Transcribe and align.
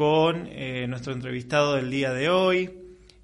con 0.00 0.48
eh, 0.50 0.86
nuestro 0.88 1.12
entrevistado 1.12 1.74
del 1.74 1.90
día 1.90 2.10
de 2.14 2.30
hoy. 2.30 2.70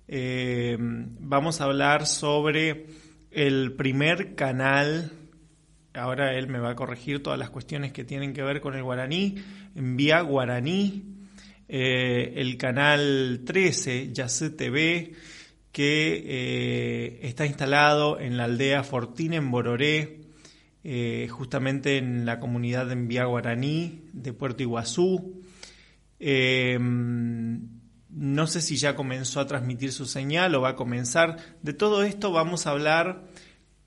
Eh, 0.09 0.77
vamos 0.79 1.63
a 1.63 1.65
hablar 1.65 2.05
sobre 2.07 2.85
el 3.31 3.73
primer 3.73 4.35
canal, 4.35 5.11
ahora 5.95 6.37
él 6.37 6.49
me 6.49 6.59
va 6.59 6.73
a 6.73 6.77
corregir 6.77 7.23
todas 7.23 7.39
las 7.39 7.49
cuestiones 7.49 7.93
que 7.93 8.05
tienen 8.05 8.35
que 8.35 8.43
ver 8.43 8.61
con 8.61 8.75
el 8.75 8.83
guaraní, 8.83 9.37
en 9.75 9.97
Vía 9.97 10.21
Guaraní, 10.21 11.03
eh, 11.67 12.35
el 12.37 12.59
canal 12.59 13.41
13, 13.47 14.13
Yacé 14.13 14.51
TV, 14.51 15.15
que 15.73 17.21
está 17.23 17.47
instalado 17.47 18.21
en 18.21 18.37
la 18.37 18.45
aldea 18.45 18.83
Fortín 18.83 19.33
en 19.33 19.51
Bororé, 19.51 20.21
justamente 21.31 21.97
en 21.97 22.27
la 22.27 22.39
comunidad 22.39 22.85
de 22.85 22.97
Vía 22.97 23.25
Guaraní 23.25 24.03
de 24.13 24.35
Puerto 24.35 24.63
Iguazú. 24.63 25.46
Eh, 26.19 26.79
no 26.81 28.47
sé 28.47 28.63
si 28.63 28.77
ya 28.77 28.97
comenzó 28.97 29.41
a 29.41 29.47
transmitir 29.47 29.93
su 29.93 30.07
señal 30.07 30.55
o 30.55 30.63
va 30.63 30.71
a 30.71 30.77
comenzar. 30.77 31.37
De 31.63 31.73
todo 31.73 32.03
esto 32.03 32.33
vamos 32.33 32.67
a 32.67 32.71
hablar 32.71 33.27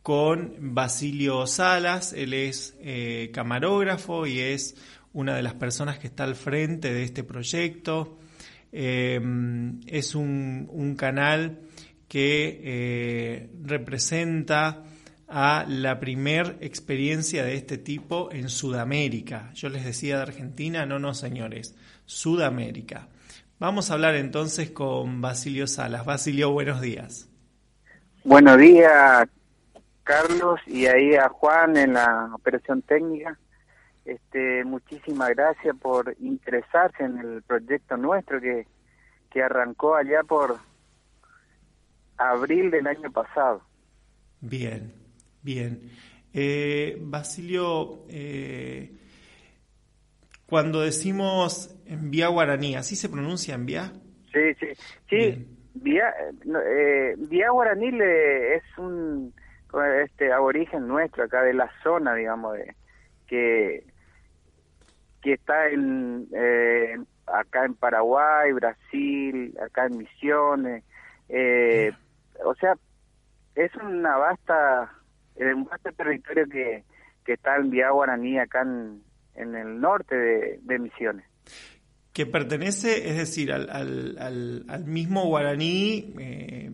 con 0.04 0.55
Basilio 0.59 1.48
Salas. 1.48 2.13
Él 2.13 2.34
es 2.34 2.76
eh, 2.80 3.31
camarógrafo 3.34 4.27
y 4.27 4.40
es 4.40 4.76
una 5.13 5.35
de 5.35 5.41
las 5.41 5.55
personas 5.55 5.98
que 5.98 6.07
está 6.07 6.26
al 6.26 6.35
frente 6.35 6.94
de 6.94 7.04
este 7.04 7.23
proyecto. 7.23 8.20
Eh, 8.71 9.20
es 9.88 10.13
un, 10.13 10.96
canal 10.96 11.62
que 12.07 13.49
representa 13.63 14.84
a 15.30 15.63
la 15.68 15.99
primer 15.99 16.57
experiencia 16.62 17.43
de 17.43 17.54
este 17.54 17.77
tipo 17.77 18.32
en 18.32 18.49
Sudamérica. 18.49 19.52
Yo 19.54 19.70
les 19.70 19.85
decía 19.85 20.18
de 20.18 20.23
Argentina, 20.23 20.85
no, 20.88 20.98
no, 20.98 21.13
señores. 21.13 21.76
Sudamérica. 22.09 23.08
Vamos 23.59 23.91
a 23.91 23.94
hablar 23.94 24.16
entonces 24.16 24.72
con 24.72 25.22
Basilio 25.22 25.68
Salas. 25.68 26.08
Basilio, 26.08 26.52
buenos 26.52 26.82
días. 26.82 27.29
Buenos 28.24 28.57
días, 28.57 29.29
Carlos, 30.04 30.60
y 30.65 30.87
ahí 30.87 31.13
a 31.13 31.30
Juan 31.30 31.77
en 31.77 31.93
la 31.93 32.32
operación 32.34 32.82
técnica. 32.82 33.37
Este, 34.05 34.65
muchísimas 34.65 35.30
gracias 35.30 35.76
por 35.77 36.15
interesarse 36.20 37.04
en 37.04 37.20
el 37.20 37.43
proyecto 37.43 37.96
nuestro 37.96 38.41
que, 38.41 38.65
que 39.30 39.43
arrancó 39.43 39.96
allá 39.96 40.24
por 40.24 40.57
abril 42.18 42.71
del 42.71 42.87
año 42.87 43.12
pasado. 43.12 43.62
Bien, 44.41 44.96
bien. 45.43 45.91
Eh, 46.34 46.98
Basilio, 46.99 48.04
eh, 48.10 48.98
cuando 50.48 50.82
decimos 50.82 51.76
en 51.90 52.12
vía 52.12 52.27
guaraní, 52.27 52.76
¿así 52.76 52.95
se 52.95 53.09
pronuncia 53.09 53.55
en 53.55 53.65
vía? 53.65 53.91
Sí, 54.32 54.54
sí, 54.59 54.68
sí. 55.09 55.55
Vía, 55.73 56.13
eh, 56.65 57.15
vía 57.18 57.51
guaraní 57.51 57.91
le, 57.91 58.55
es 58.55 58.63
un 58.77 59.34
este 60.04 60.31
aborigen 60.34 60.87
nuestro 60.87 61.23
acá 61.23 61.43
de 61.43 61.54
la 61.54 61.70
zona, 61.84 62.15
digamos, 62.15 62.54
de, 62.54 62.76
que 63.27 63.84
que 65.22 65.34
está 65.34 65.68
en 65.69 66.28
eh, 66.34 66.97
acá 67.28 67.66
en 67.66 67.75
Paraguay, 67.75 68.51
Brasil, 68.53 69.56
acá 69.63 69.85
en 69.85 69.97
Misiones, 69.97 70.84
eh, 71.29 71.91
o 72.44 72.56
sea, 72.56 72.74
es 73.56 73.75
una 73.75 74.18
vasta, 74.18 74.91
un 75.35 75.66
vasto 75.66 75.91
territorio 75.91 76.46
que, 76.50 76.84
que 77.25 77.34
está 77.34 77.57
en 77.57 77.69
vía 77.69 77.91
guaraní 77.91 78.40
acá 78.40 78.62
en, 78.62 79.03
en 79.35 79.56
el 79.56 79.79
norte 79.79 80.16
de, 80.62 80.79
Misiones. 80.79 81.25
Que 82.19 82.25
pertenece, 82.25 83.07
es 83.07 83.16
decir, 83.16 83.50
al, 83.53 83.69
al, 83.69 84.66
al, 84.67 84.84
mismo 84.84 85.25
guaraní 85.28 86.13
eh, 86.19 86.69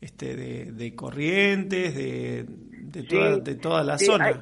este, 0.00 0.34
de, 0.34 0.94
Corrientes, 0.96 1.94
de, 1.94 2.46
de, 2.48 3.02
toda, 3.02 3.36
de 3.36 3.54
toda 3.56 3.84
la 3.84 3.98
zona. 3.98 4.40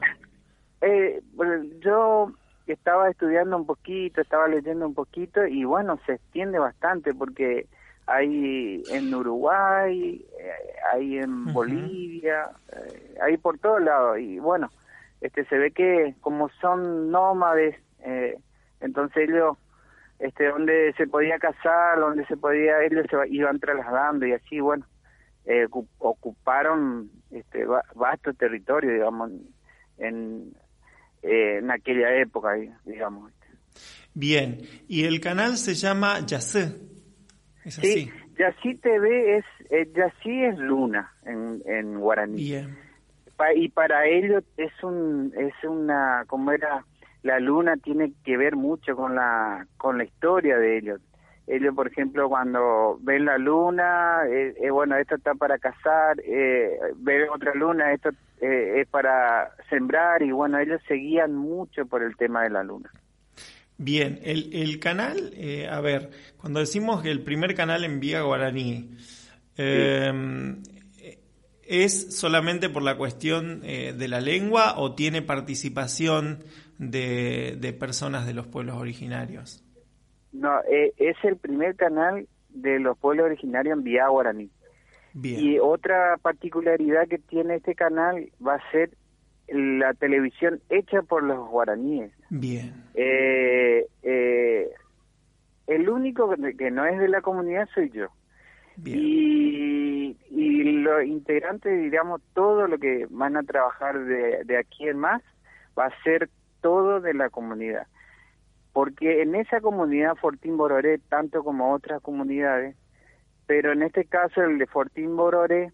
eh, 0.82 1.20
bueno, 1.32 1.64
yo 1.80 2.32
estaba 2.69 3.10
estudiando 3.10 3.56
un 3.56 3.66
poquito, 3.66 4.20
estaba 4.20 4.46
leyendo 4.46 4.86
un 4.86 4.94
poquito 4.94 5.44
y 5.44 5.64
bueno, 5.64 5.98
se 6.06 6.12
extiende 6.12 6.60
bastante 6.60 7.12
porque 7.12 7.66
hay 8.06 8.84
en 8.88 9.12
Uruguay, 9.12 10.24
eh, 10.38 10.52
hay 10.94 11.19
en 11.19 11.52
Bolivia, 11.52 12.50
eh, 12.72 13.16
hay 13.20 13.36
por 13.36 13.58
todos 13.58 13.82
lados 13.82 14.20
y 14.20 14.38
bueno, 14.38 14.70
este 15.22 15.44
se 15.46 15.58
ve 15.58 15.72
que 15.72 16.14
como 16.20 16.50
son 16.60 17.10
nómades 17.10 17.74
eh, 18.04 18.38
entonces 18.80 19.28
ellos 19.28 19.56
este 20.20 20.47
donde 20.47 20.92
se 20.97 21.06
podía 21.06 21.38
cazar 21.38 21.98
donde 21.98 22.25
se 22.26 22.36
podía 22.36 22.82
ellos 22.84 23.06
se 23.10 23.16
iban 23.28 23.58
trasladando 23.58 24.26
y 24.26 24.32
así 24.32 24.60
bueno 24.60 24.86
eh, 25.47 25.66
ocuparon 25.98 27.10
este 27.31 27.64
vasto 27.94 28.32
territorio 28.34 28.92
digamos 28.92 29.32
en 29.98 30.53
eh, 31.22 31.58
en 31.58 31.70
aquella 31.70 32.14
época 32.16 32.54
digamos 32.84 33.32
bien. 34.14 34.58
Y 34.88 35.04
el 35.04 35.20
canal 35.20 35.56
se 35.56 35.75
llama 35.75 36.26
Yacé. 36.26 36.76
Es 37.64 37.78
así. 37.78 38.06
Sí 38.06 38.12
Yací 38.41 38.75
TV 38.76 39.37
es 39.37 39.44
eh, 39.70 39.87
Yací 39.94 40.44
es 40.44 40.58
luna 40.58 41.12
en 41.26 41.62
en 41.66 42.00
guaraní. 42.00 42.37
Bien. 42.37 42.78
Y 43.54 43.69
para 43.69 44.06
ellos 44.06 44.44
es 44.56 44.72
un 44.82 45.32
es 45.37 45.52
una 45.62 46.25
como 46.26 46.50
era 46.52 46.84
la 47.22 47.38
luna 47.41 47.76
tiene 47.76 48.12
que 48.25 48.36
ver 48.36 48.56
mucho 48.56 48.97
con 48.97 49.14
la 49.14 49.66
con 49.76 49.98
la 49.98 50.04
historia 50.04 50.58
de 50.58 50.78
ellos 50.78 51.00
ellos 51.47 51.75
por 51.75 51.88
ejemplo 51.88 52.28
cuando 52.28 52.98
ven 53.03 53.25
la 53.25 53.38
luna 53.38 54.20
eh, 54.28 54.54
eh 54.60 54.70
bueno 54.70 54.97
esto 54.97 55.16
está 55.16 55.34
para 55.34 55.58
cazar 55.58 56.20
eh, 56.25 56.78
ven 56.97 57.28
otra 57.31 57.54
luna 57.54 57.92
esto 57.92 58.10
eh, 58.41 58.81
es 58.81 58.88
para 58.88 59.50
sembrar 59.69 60.22
y 60.22 60.31
bueno 60.31 60.58
ellos 60.58 60.81
seguían 60.88 61.34
mucho 61.34 61.86
por 61.86 62.03
el 62.03 62.16
tema 62.16 62.42
de 62.44 62.50
la 62.50 62.62
luna. 62.62 62.91
Bien 63.76 64.19
el, 64.22 64.50
el 64.54 64.78
canal 64.78 65.32
a 65.70 65.81
ver 65.81 66.10
cuando 66.37 66.60
decimos 66.60 67.02
que 67.02 67.10
el 67.10 67.22
primer 67.22 67.54
canal 67.54 67.84
envía 67.84 68.22
guaraní 68.22 68.97
eh, 69.56 70.12
¿Es 71.70 72.16
solamente 72.16 72.69
por 72.69 72.82
la 72.82 72.97
cuestión 72.97 73.60
eh, 73.62 73.94
de 73.97 74.08
la 74.08 74.20
lengua 74.20 74.75
o 74.76 74.97
tiene 74.97 75.22
participación 75.22 76.42
de, 76.80 77.76
personas 77.78 78.26
de 78.26 78.34
los 78.34 78.46
pueblos 78.46 78.76
originarios? 78.76 79.62
No, 80.32 80.60
eh, 80.70 80.92
es 80.96 81.16
el 81.24 81.36
primer 81.36 81.76
canal 81.76 82.26
de 82.48 82.80
los 82.80 82.96
pueblos 82.98 83.26
originarios 83.26 83.76
en 83.78 83.84
vía 83.84 84.08
guaraní. 84.08 84.50
Y 85.22 85.58
otra 85.58 86.16
particularidad 86.22 87.08
que 87.08 87.19
tiene 87.19 87.56
este 87.56 87.74
canal 87.74 88.30
va 88.44 88.54
a 88.54 88.70
ser 88.70 88.90
la 89.48 89.92
televisión 89.94 90.60
hecha 90.70 91.02
por 91.02 91.24
los 91.24 91.48
guaraníes. 91.48 92.12
Bien. 92.30 92.84
Eh, 92.94 93.88
el 95.66 95.88
único 95.88 96.32
que 96.56 96.70
no 96.70 96.86
es 96.86 96.98
de 97.00 97.08
la 97.08 97.20
comunidad 97.22 97.69
soy 97.74 97.90
yo. 97.90 98.06
Y, 98.84 100.16
y 100.30 100.62
los 100.74 101.04
integrantes, 101.04 101.82
digamos, 101.82 102.22
todo 102.32 102.69
lo 102.69 102.78
que 102.78 103.06
van 103.10 103.36
a 103.36 103.42
trabajar 103.42 103.98
de, 104.04 104.44
de 104.44 104.56
aquí 104.56 104.88
en 104.88 104.98
más 104.98 105.22
va 105.76 105.86
a 105.86 106.02
ser 106.04 106.30
todo 106.60 107.00
de 107.00 107.15
la 107.15 107.31
comunidad. 107.31 107.87
Porque 108.72 109.22
en 109.22 109.34
esa 109.34 109.60
comunidad 109.60 110.15
Fortín 110.16 110.56
Bororé, 110.56 110.98
tanto 111.09 111.43
como 111.43 111.72
otras 111.72 112.00
comunidades, 112.03 112.76
pero 113.47 113.72
en 113.72 113.82
este 113.82 114.04
caso 114.04 114.43
el 114.43 114.59
de 114.59 114.66
Fortín 114.66 115.16
Bororé 115.16 115.72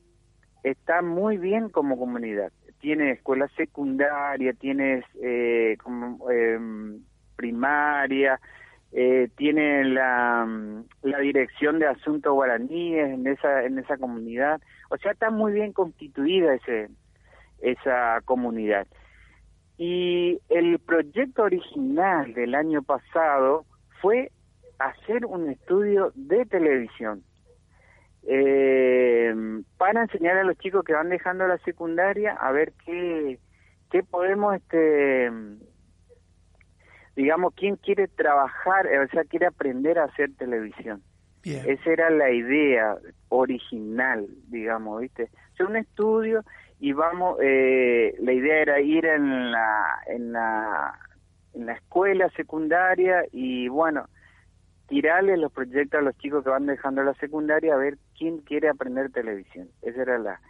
está 0.62 1.02
muy 1.02 1.36
bien 1.36 1.68
como 1.68 1.98
comunidad. 1.98 2.52
Tiene 2.80 3.12
escuela 3.12 3.48
secundaria, 3.56 4.52
tiene 4.54 5.04
eh, 5.22 5.76
eh, 6.30 6.58
primaria, 7.36 8.40
eh, 8.92 9.28
tiene 9.36 9.84
la, 9.84 10.48
la 11.02 11.18
dirección 11.18 11.78
de 11.78 11.86
asuntos 11.86 12.32
guaraníes 12.32 13.10
en 13.10 13.26
esa 13.26 13.64
en 13.64 13.78
esa 13.78 13.98
comunidad 13.98 14.60
o 14.90 14.96
sea 14.96 15.12
está 15.12 15.30
muy 15.30 15.52
bien 15.52 15.72
constituida 15.72 16.54
ese 16.54 16.88
esa 17.60 18.20
comunidad 18.24 18.86
y 19.78 20.40
el 20.48 20.78
proyecto 20.78 21.42
original 21.42 22.32
del 22.34 22.54
año 22.54 22.82
pasado 22.82 23.64
fue 24.00 24.30
hacer 24.78 25.26
un 25.26 25.50
estudio 25.50 26.12
de 26.14 26.46
televisión 26.46 27.22
eh, 28.28 29.34
para 29.76 30.02
enseñar 30.02 30.38
a 30.38 30.44
los 30.44 30.58
chicos 30.58 30.84
que 30.84 30.92
van 30.92 31.10
dejando 31.10 31.46
la 31.46 31.58
secundaria 31.58 32.32
a 32.32 32.52
ver 32.52 32.72
qué 32.84 33.38
qué 33.90 34.02
podemos 34.02 34.54
este 34.56 35.30
digamos, 37.16 37.54
quién 37.56 37.76
quiere 37.76 38.08
trabajar, 38.08 38.86
o 38.86 39.08
sea, 39.08 39.24
quiere 39.24 39.46
aprender 39.46 39.98
a 39.98 40.04
hacer 40.04 40.30
televisión. 40.36 41.02
Esa 41.42 41.90
era 41.90 42.10
la 42.10 42.30
idea 42.30 42.96
original, 43.28 44.26
digamos, 44.48 45.00
¿viste? 45.00 45.30
O 45.60 45.64
un 45.64 45.76
estudio 45.76 46.42
y 46.78 46.92
vamos, 46.92 47.38
eh, 47.42 48.14
la 48.20 48.32
idea 48.32 48.60
era 48.60 48.80
ir 48.80 49.06
en 49.06 49.50
la, 49.50 50.00
en 50.06 50.32
la, 50.32 50.98
en 51.54 51.66
la 51.66 51.72
escuela 51.72 52.28
secundaria 52.30 53.24
y 53.32 53.68
bueno, 53.68 54.08
tirarle 54.86 55.36
los 55.36 55.52
proyectos 55.52 56.00
a 56.00 56.02
los 56.02 56.16
chicos 56.18 56.44
que 56.44 56.50
van 56.50 56.66
dejando 56.66 57.02
la 57.02 57.14
secundaria 57.14 57.74
a 57.74 57.78
ver 57.78 57.96
quién 58.16 58.38
quiere 58.38 58.68
aprender 58.68 59.10
televisión. 59.10 59.68
Esa 59.82 60.02
era 60.02 60.18
la... 60.18 60.40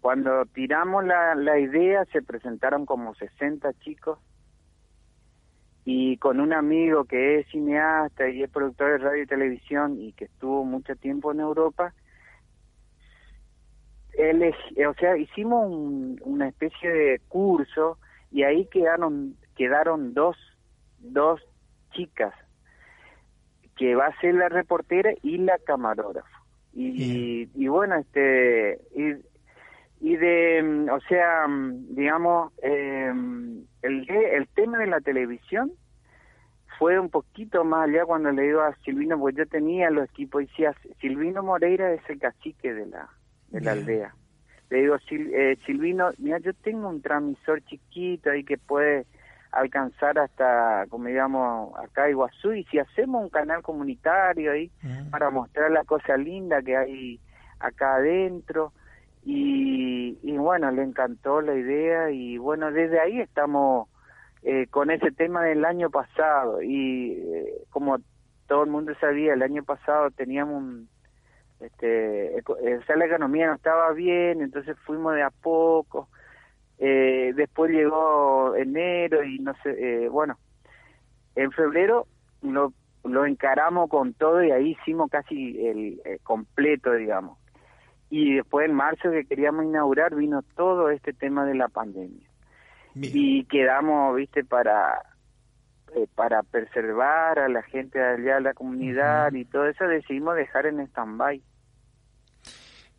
Cuando 0.00 0.44
tiramos 0.46 1.04
la, 1.04 1.34
la 1.34 1.58
idea 1.58 2.04
se 2.12 2.22
presentaron 2.22 2.86
como 2.86 3.14
60 3.16 3.72
chicos 3.80 4.18
y 5.84 6.16
con 6.18 6.38
un 6.38 6.52
amigo 6.52 7.04
que 7.04 7.40
es 7.40 7.48
cineasta 7.48 8.28
y 8.28 8.42
es 8.42 8.50
productor 8.50 8.92
de 8.92 8.98
radio 8.98 9.22
y 9.22 9.26
televisión 9.26 10.00
y 10.00 10.12
que 10.12 10.26
estuvo 10.26 10.64
mucho 10.64 10.94
tiempo 10.94 11.32
en 11.32 11.40
Europa, 11.40 11.92
él 14.16 14.54
o 14.88 14.94
sea, 14.94 15.16
hicimos 15.16 15.68
una 16.22 16.48
especie 16.48 16.90
de 16.90 17.20
curso 17.28 17.98
y 18.30 18.42
ahí 18.42 18.66
quedaron 18.66 19.36
quedaron 19.56 20.14
dos 20.14 20.36
dos 20.98 21.40
chicas 21.92 22.34
que 23.76 23.94
va 23.94 24.06
a 24.06 24.20
ser 24.20 24.34
la 24.34 24.48
reportera 24.48 25.12
y 25.22 25.38
la 25.38 25.58
camarógrafa. 25.58 26.28
Y, 26.72 27.48
y, 27.54 27.68
bueno 27.68 27.96
este 27.96 28.80
y, 28.94 29.14
y 30.00 30.16
de 30.16 30.86
o 30.92 31.00
sea 31.08 31.46
digamos 31.48 32.52
eh, 32.62 33.10
el, 33.82 34.10
el 34.10 34.48
tema 34.48 34.78
de 34.78 34.86
la 34.86 35.00
televisión 35.00 35.72
fue 36.78 36.98
un 36.98 37.08
poquito 37.08 37.64
más 37.64 37.88
allá 37.88 38.04
cuando 38.04 38.30
le 38.32 38.42
digo 38.42 38.60
a 38.60 38.76
Silvino, 38.84 39.18
porque 39.18 39.38
yo 39.38 39.46
tenía 39.46 39.90
los 39.90 40.08
equipos, 40.10 40.42
y 40.42 40.46
decía, 40.46 40.74
Silvino 41.00 41.42
Moreira 41.42 41.92
es 41.92 42.02
el 42.08 42.18
cacique 42.18 42.74
de 42.74 42.86
la, 42.86 43.08
de 43.48 43.60
la 43.60 43.72
aldea. 43.72 44.14
Le 44.70 44.82
digo, 44.82 44.96
eh, 45.10 45.56
Silvino, 45.64 46.10
mira, 46.18 46.38
yo 46.38 46.52
tengo 46.54 46.88
un 46.88 47.00
transmisor 47.00 47.62
chiquito 47.62 48.30
ahí 48.30 48.44
que 48.44 48.58
puede 48.58 49.06
alcanzar 49.52 50.18
hasta, 50.18 50.86
como 50.88 51.06
digamos, 51.06 51.72
acá 51.78 52.10
Iguazú, 52.10 52.52
y 52.52 52.64
si 52.64 52.78
hacemos 52.78 53.22
un 53.22 53.30
canal 53.30 53.62
comunitario 53.62 54.52
ahí 54.52 54.70
para 55.10 55.30
mostrar 55.30 55.70
la 55.70 55.84
cosa 55.84 56.16
linda 56.16 56.60
que 56.62 56.76
hay 56.76 57.20
acá 57.60 57.96
adentro, 57.96 58.72
y, 59.24 60.18
y 60.22 60.36
bueno, 60.36 60.70
le 60.70 60.82
encantó 60.82 61.40
la 61.40 61.54
idea, 61.54 62.10
y 62.10 62.38
bueno, 62.38 62.70
desde 62.70 63.00
ahí 63.00 63.20
estamos 63.20 63.88
eh, 64.42 64.68
con 64.68 64.92
ese 64.92 65.10
tema 65.10 65.42
del 65.42 65.64
año 65.64 65.90
pasado. 65.90 66.62
Y 66.62 67.12
eh, 67.12 67.64
como 67.70 67.98
todo 68.46 68.62
el 68.62 68.70
mundo 68.70 68.92
sabía 69.00 69.34
el 69.34 69.42
año 69.42 69.64
pasado 69.64 70.10
teníamos 70.12 70.62
un, 70.62 70.88
este 71.60 72.42
o 72.46 72.82
sea 72.86 72.96
la 72.96 73.06
economía 73.06 73.46
no 73.46 73.54
estaba 73.54 73.92
bien 73.92 74.42
entonces 74.42 74.76
fuimos 74.84 75.14
de 75.14 75.22
a 75.22 75.30
poco. 75.30 76.08
Eh, 76.78 77.32
después 77.34 77.70
llegó 77.70 78.54
enero 78.54 79.24
y 79.24 79.38
no 79.38 79.54
sé 79.62 80.08
bueno 80.08 80.38
en 81.34 81.50
febrero 81.52 82.06
lo 82.42 82.72
lo 83.04 83.24
encaramos 83.24 83.88
con 83.88 84.14
todo 84.14 84.42
y 84.42 84.50
ahí 84.50 84.76
hicimos 84.80 85.10
casi 85.10 85.66
el, 85.66 86.00
el 86.04 86.20
completo 86.20 86.92
digamos. 86.92 87.38
Y 88.10 88.34
después 88.36 88.68
en 88.68 88.74
marzo 88.74 89.10
que 89.10 89.24
queríamos 89.24 89.64
inaugurar 89.64 90.14
vino 90.14 90.42
todo 90.54 90.90
este 90.90 91.12
tema 91.12 91.44
de 91.44 91.54
la 91.54 91.68
pandemia. 91.68 92.28
Y 92.94 93.44
quedamos, 93.44 94.16
viste, 94.16 94.42
para 94.42 95.02
eh, 95.96 96.06
para 96.14 96.42
preservar 96.42 97.38
a 97.38 97.48
la 97.48 97.62
gente 97.62 97.98
de 97.98 98.04
allá, 98.04 98.36
a 98.36 98.40
la 98.40 98.52
comunidad 98.52 99.32
y 99.32 99.46
todo 99.46 99.66
eso, 99.66 99.88
decidimos 99.88 100.36
dejar 100.36 100.66
en 100.66 100.80
stand-by. 100.80 101.40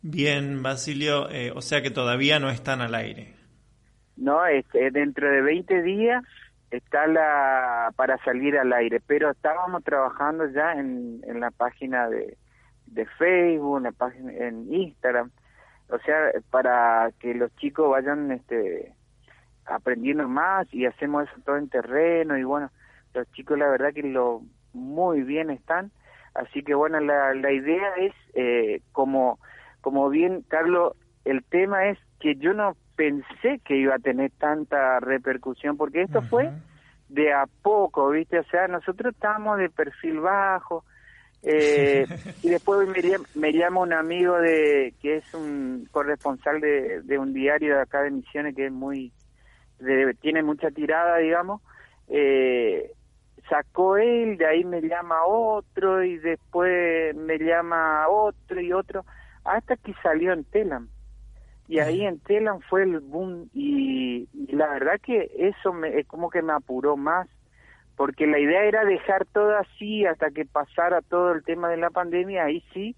Bien, 0.02 0.64
Basilio, 0.64 1.30
eh, 1.30 1.52
o 1.54 1.60
sea 1.60 1.80
que 1.80 1.92
todavía 1.92 2.40
no 2.40 2.50
están 2.50 2.80
al 2.80 2.96
aire. 2.96 3.36
No, 4.16 4.44
este, 4.46 4.90
dentro 4.90 5.30
de 5.30 5.42
20 5.42 5.82
días 5.82 6.24
está 6.72 7.06
la 7.06 7.92
para 7.94 8.18
salir 8.24 8.58
al 8.58 8.72
aire, 8.72 9.00
pero 9.06 9.30
estábamos 9.30 9.84
trabajando 9.84 10.50
ya 10.50 10.72
en, 10.72 11.20
en 11.24 11.38
la 11.38 11.52
página 11.52 12.08
de, 12.08 12.36
de 12.86 13.06
Facebook, 13.16 13.76
en 13.76 13.84
la 13.84 13.92
página 13.92 14.32
en 14.32 14.74
Instagram, 14.74 15.30
o 15.88 15.98
sea, 16.00 16.32
para 16.50 17.12
que 17.20 17.32
los 17.32 17.54
chicos 17.58 17.88
vayan 17.90 18.32
este 18.32 18.92
aprendiendo 19.66 20.26
más 20.26 20.66
y 20.74 20.84
hacemos 20.84 21.28
eso 21.28 21.40
todo 21.44 21.58
en 21.58 21.68
terreno 21.68 22.36
y 22.36 22.42
bueno, 22.42 22.72
los 23.18 23.32
chicos 23.32 23.58
la 23.58 23.68
verdad 23.68 23.92
que 23.92 24.02
lo 24.02 24.42
muy 24.72 25.22
bien 25.22 25.50
están, 25.50 25.90
así 26.34 26.62
que 26.62 26.74
bueno, 26.74 27.00
la, 27.00 27.34
la 27.34 27.52
idea 27.52 27.94
es 27.98 28.12
eh, 28.34 28.80
como, 28.92 29.38
como 29.80 30.08
bien 30.08 30.44
Carlos, 30.48 30.94
el 31.24 31.44
tema 31.44 31.88
es 31.88 31.98
que 32.20 32.36
yo 32.36 32.54
no 32.54 32.76
pensé 32.96 33.60
que 33.64 33.76
iba 33.76 33.94
a 33.94 34.00
tener 34.00 34.30
tanta 34.38 35.00
repercusión 35.00 35.76
porque 35.76 36.02
esto 36.02 36.22
fue 36.22 36.50
de 37.08 37.32
a 37.32 37.46
poco, 37.62 38.10
¿viste? 38.10 38.38
O 38.38 38.44
sea, 38.44 38.68
nosotros 38.68 39.14
estábamos 39.14 39.58
de 39.58 39.70
perfil 39.70 40.20
bajo, 40.20 40.84
eh, 41.42 42.06
y 42.42 42.50
después 42.50 42.88
me, 42.88 43.02
me, 43.34 43.52
llama 43.52 43.80
un 43.80 43.92
amigo 43.92 44.36
de 44.38 44.94
que 45.00 45.16
es 45.16 45.34
un 45.34 45.88
corresponsal 45.90 46.60
de, 46.60 47.02
de 47.02 47.18
un 47.18 47.32
diario 47.32 47.76
de 47.76 47.82
acá 47.82 48.02
de 48.02 48.10
Misiones 48.10 48.54
que 48.54 48.66
es 48.66 48.72
muy 48.72 49.12
tiene 50.20 50.42
mucha 50.42 50.70
tirada, 50.70 51.18
digamos, 51.18 51.62
eh, 52.08 52.92
sacó 53.48 53.96
él, 53.96 54.36
de 54.36 54.46
ahí 54.46 54.64
me 54.64 54.80
llama 54.80 55.24
otro 55.26 56.02
y 56.04 56.18
después 56.18 57.14
me 57.16 57.38
llama 57.38 58.08
otro 58.08 58.60
y 58.60 58.72
otro, 58.72 59.04
hasta 59.44 59.76
que 59.76 59.94
salió 60.02 60.32
en 60.32 60.44
Telam. 60.44 60.88
Y 61.66 61.80
ahí 61.80 62.04
en 62.04 62.18
Telam 62.20 62.60
fue 62.60 62.84
el 62.84 63.00
boom 63.00 63.50
y, 63.52 64.28
la 64.50 64.68
verdad 64.68 65.00
que 65.02 65.30
eso 65.36 65.72
me, 65.72 65.98
es 65.98 66.06
como 66.06 66.30
que 66.30 66.40
me 66.40 66.52
apuró 66.52 66.96
más, 66.96 67.28
porque 67.96 68.26
la 68.26 68.38
idea 68.38 68.64
era 68.64 68.84
dejar 68.84 69.26
todo 69.26 69.56
así 69.56 70.06
hasta 70.06 70.30
que 70.30 70.44
pasara 70.46 71.02
todo 71.02 71.32
el 71.32 71.42
tema 71.44 71.68
de 71.68 71.76
la 71.76 71.90
pandemia, 71.90 72.44
ahí 72.44 72.64
sí, 72.72 72.96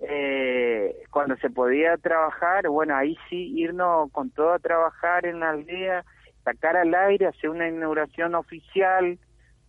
eh, 0.00 1.02
cuando 1.10 1.36
se 1.36 1.50
podía 1.50 1.96
trabajar, 1.96 2.68
bueno, 2.68 2.94
ahí 2.94 3.16
sí 3.28 3.52
irnos 3.56 4.10
con 4.12 4.30
todo 4.30 4.52
a 4.52 4.58
trabajar 4.58 5.26
en 5.26 5.40
la 5.40 5.50
aldea, 5.50 6.04
sacar 6.44 6.76
al 6.76 6.94
aire, 6.94 7.26
hacer 7.26 7.50
una 7.50 7.68
inauguración 7.68 8.34
oficial 8.34 9.18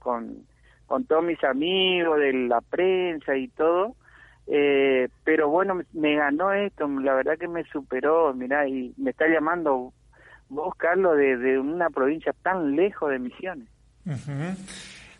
con, 0.06 0.46
con 0.86 1.04
todos 1.06 1.24
mis 1.24 1.44
amigos 1.44 2.20
de 2.20 2.32
la 2.32 2.62
prensa 2.62 3.36
y 3.36 3.48
todo. 3.48 3.96
Eh, 4.46 5.10
pero 5.24 5.50
bueno, 5.50 5.82
me 5.94 6.16
ganó 6.16 6.54
esto, 6.54 6.88
la 6.88 7.16
verdad 7.16 7.40
que 7.40 7.48
me 7.48 7.64
superó, 7.64 8.32
mira 8.36 8.68
y 8.68 8.94
me 8.96 9.10
está 9.10 9.28
llamando 9.28 9.92
vos, 10.50 10.76
Carlos, 10.78 11.18
de, 11.18 11.58
una 11.58 11.90
provincia 11.90 12.32
tan 12.44 12.76
lejos 12.76 13.10
de 13.10 13.18
Misiones. 13.18 13.68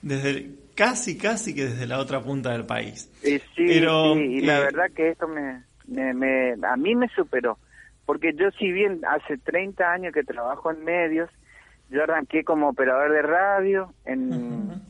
Desde 0.04 0.52
casi, 0.76 1.18
casi 1.18 1.56
que 1.56 1.66
desde 1.66 1.88
la 1.88 1.98
otra 1.98 2.22
punta 2.22 2.52
del 2.52 2.68
país. 2.68 3.12
sí, 3.24 3.40
pero, 3.56 4.16
y 4.16 4.42
la 4.42 4.60
eh, 4.60 4.66
verdad 4.66 4.92
que 4.96 5.10
esto 5.10 5.28
me, 5.28 5.64
me, 5.88 6.14
me, 6.14 6.54
a 6.62 6.78
mí 6.78 6.94
me 6.94 7.08
superó, 7.10 7.58
porque 8.06 8.34
yo 8.36 8.52
si 8.52 8.72
bien 8.72 9.02
hace 9.06 9.40
30 9.40 9.92
años 9.92 10.14
que 10.14 10.24
trabajo 10.24 10.70
en 10.70 10.84
medios, 10.84 11.32
yo 11.90 12.04
arranqué 12.04 12.44
como 12.44 12.70
operador 12.70 13.12
de 13.12 13.22
radio 13.22 13.94
en 14.06 14.82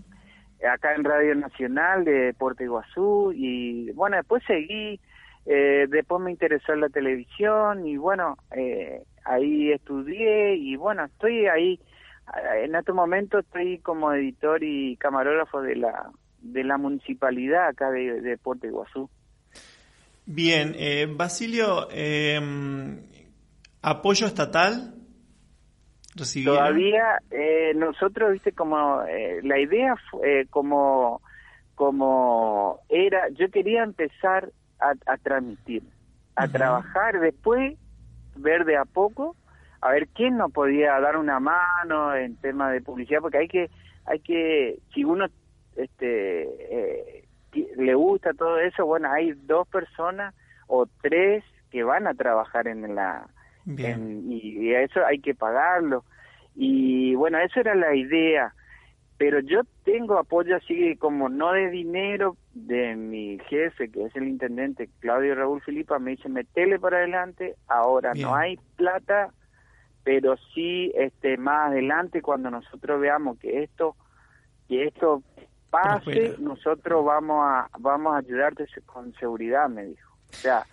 acá 0.74 0.96
en 0.96 1.04
Radio 1.04 1.36
Nacional 1.36 2.06
de 2.06 2.34
Puerto 2.34 2.64
Iguazú 2.64 3.32
y 3.36 3.92
bueno, 3.92 4.18
después 4.18 4.44
seguí, 4.48 5.00
eh, 5.46 5.86
después 5.90 6.22
me 6.22 6.32
interesó 6.32 6.76
la 6.76 6.90
televisión 6.90 7.86
y 7.86 7.98
bueno, 7.98 8.38
eh, 8.56 9.04
ahí 9.26 9.72
estudié 9.72 10.56
y 10.56 10.76
bueno, 10.76 11.06
estoy 11.06 11.46
ahí, 11.48 11.80
en 12.64 12.74
este 12.76 12.94
momento 12.94 13.40
estoy 13.40 13.78
como 13.80 14.12
editor 14.14 14.64
y 14.64 14.98
camarógrafo 14.98 15.62
de 15.62 15.76
la 15.76 16.10
de 16.42 16.64
la 16.64 16.78
municipalidad 16.78 17.68
acá 17.68 17.90
de, 17.90 18.22
de 18.22 18.38
Puerto 18.38 18.68
Iguazú. 18.68 19.10
Bien, 20.28 20.76
eh, 20.78 21.08
Basilio, 21.10 21.88
eh, 21.92 22.40
¿apoyo 23.82 24.28
estatal? 24.28 24.94
Todavía 26.56 27.20
eh, 27.32 27.74
nosotros, 27.76 28.32
viste, 28.32 28.54
como 28.54 29.02
eh, 29.04 29.42
la 29.44 29.60
idea 29.60 29.96
eh, 30.24 30.46
como 30.50 31.22
como 31.76 32.80
era, 32.88 33.28
yo 33.30 33.50
quería 33.52 33.84
empezar 33.84 34.50
a, 34.80 34.94
a 35.12 35.18
transmitir, 35.18 35.84
a 36.36 36.48
trabajar, 36.48 37.20
después 37.20 37.78
ver 38.36 38.64
de 38.64 38.78
a 38.78 38.86
poco, 38.86 39.36
a 39.82 39.92
ver 39.92 40.08
quién 40.08 40.38
nos 40.38 40.52
podía 40.52 41.00
dar 41.00 41.18
una 41.18 41.40
mano 41.40 42.16
en 42.16 42.38
tema 42.38 42.72
de 42.72 42.82
publicidad, 42.82 43.20
porque 43.22 43.40
hay 43.40 43.48
que, 43.48 43.70
hay 44.06 44.20
que, 44.20 44.80
si 44.94 45.04
uno 45.04 45.26
este 45.76 46.44
eh, 46.44 47.26
le 47.76 47.94
gusta 47.94 48.34
todo 48.34 48.60
eso, 48.60 48.86
bueno, 48.86 49.12
hay 49.12 49.34
dos 49.34 49.68
personas 49.68 50.34
o 50.68 50.88
tres 51.02 51.44
que 51.70 51.84
van 51.84 52.08
a 52.08 52.14
trabajar 52.14 52.68
en 52.68 52.96
la 52.96 53.28
y, 53.66 54.74
a 54.74 54.82
eso 54.82 55.06
hay 55.06 55.20
que 55.20 55.36
pagarlo. 55.36 56.04
Y 56.56 57.16
bueno, 57.16 57.40
eso 57.40 57.60
era 57.60 57.76
la 57.76 57.96
idea. 57.96 58.54
Pero 59.18 59.40
yo 59.40 59.62
tengo 59.84 60.18
apoyo 60.18 60.58
así 60.58 60.98
como 60.98 61.30
no 61.30 61.54
de 61.54 61.70
dinero 61.70 62.36
de 62.54 62.96
mi 62.96 63.40
jefe, 63.48 63.90
que 63.90 64.06
es 64.06 64.16
el 64.16 64.28
intendente 64.28 64.90
Claudio 65.00 65.36
Raúl 65.36 65.62
Filipa, 65.62 66.00
me 66.00 66.12
dice, 66.12 66.28
metele 66.28 66.80
para 66.80 66.98
adelante, 66.98 67.56
ahora 67.68 68.14
no 68.14 68.36
hay 68.36 68.58
plata, 68.76 69.30
pero 70.04 70.36
sí 70.54 70.92
este 70.96 71.38
más 71.38 71.70
adelante 71.70 72.22
cuando 72.22 72.52
nosotros 72.52 73.00
veamos 73.00 73.40
que 73.40 73.64
esto 73.64 73.96
que 74.68 74.86
esto 74.86 75.24
pase, 75.70 76.36
nosotros 76.40 77.06
vamos 77.06 77.44
a, 77.44 77.70
vamos 77.80 78.14
a 78.14 78.18
ayudarte 78.18 78.66
con 78.86 79.14
seguridad, 79.14 79.70
me 79.70 79.86
dijo. 79.86 80.12
O 80.30 80.34
sea, 80.34 80.66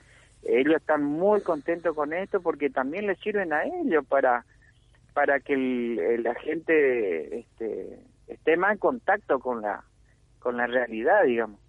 ellos 0.44 0.76
están 0.76 1.04
muy 1.04 1.40
contentos 1.42 1.94
con 1.94 2.12
esto 2.12 2.40
porque 2.40 2.70
también 2.70 3.06
les 3.06 3.18
sirven 3.20 3.52
a 3.52 3.64
ellos 3.64 4.04
para 4.06 4.44
para 5.14 5.40
que 5.40 5.56
la 6.22 6.34
gente 6.36 7.40
este, 7.40 7.98
esté 8.26 8.56
más 8.56 8.72
en 8.72 8.78
contacto 8.78 9.38
con 9.38 9.62
la 9.62 9.84
con 10.38 10.56
la 10.56 10.66
realidad, 10.66 11.24
digamos. 11.24 11.60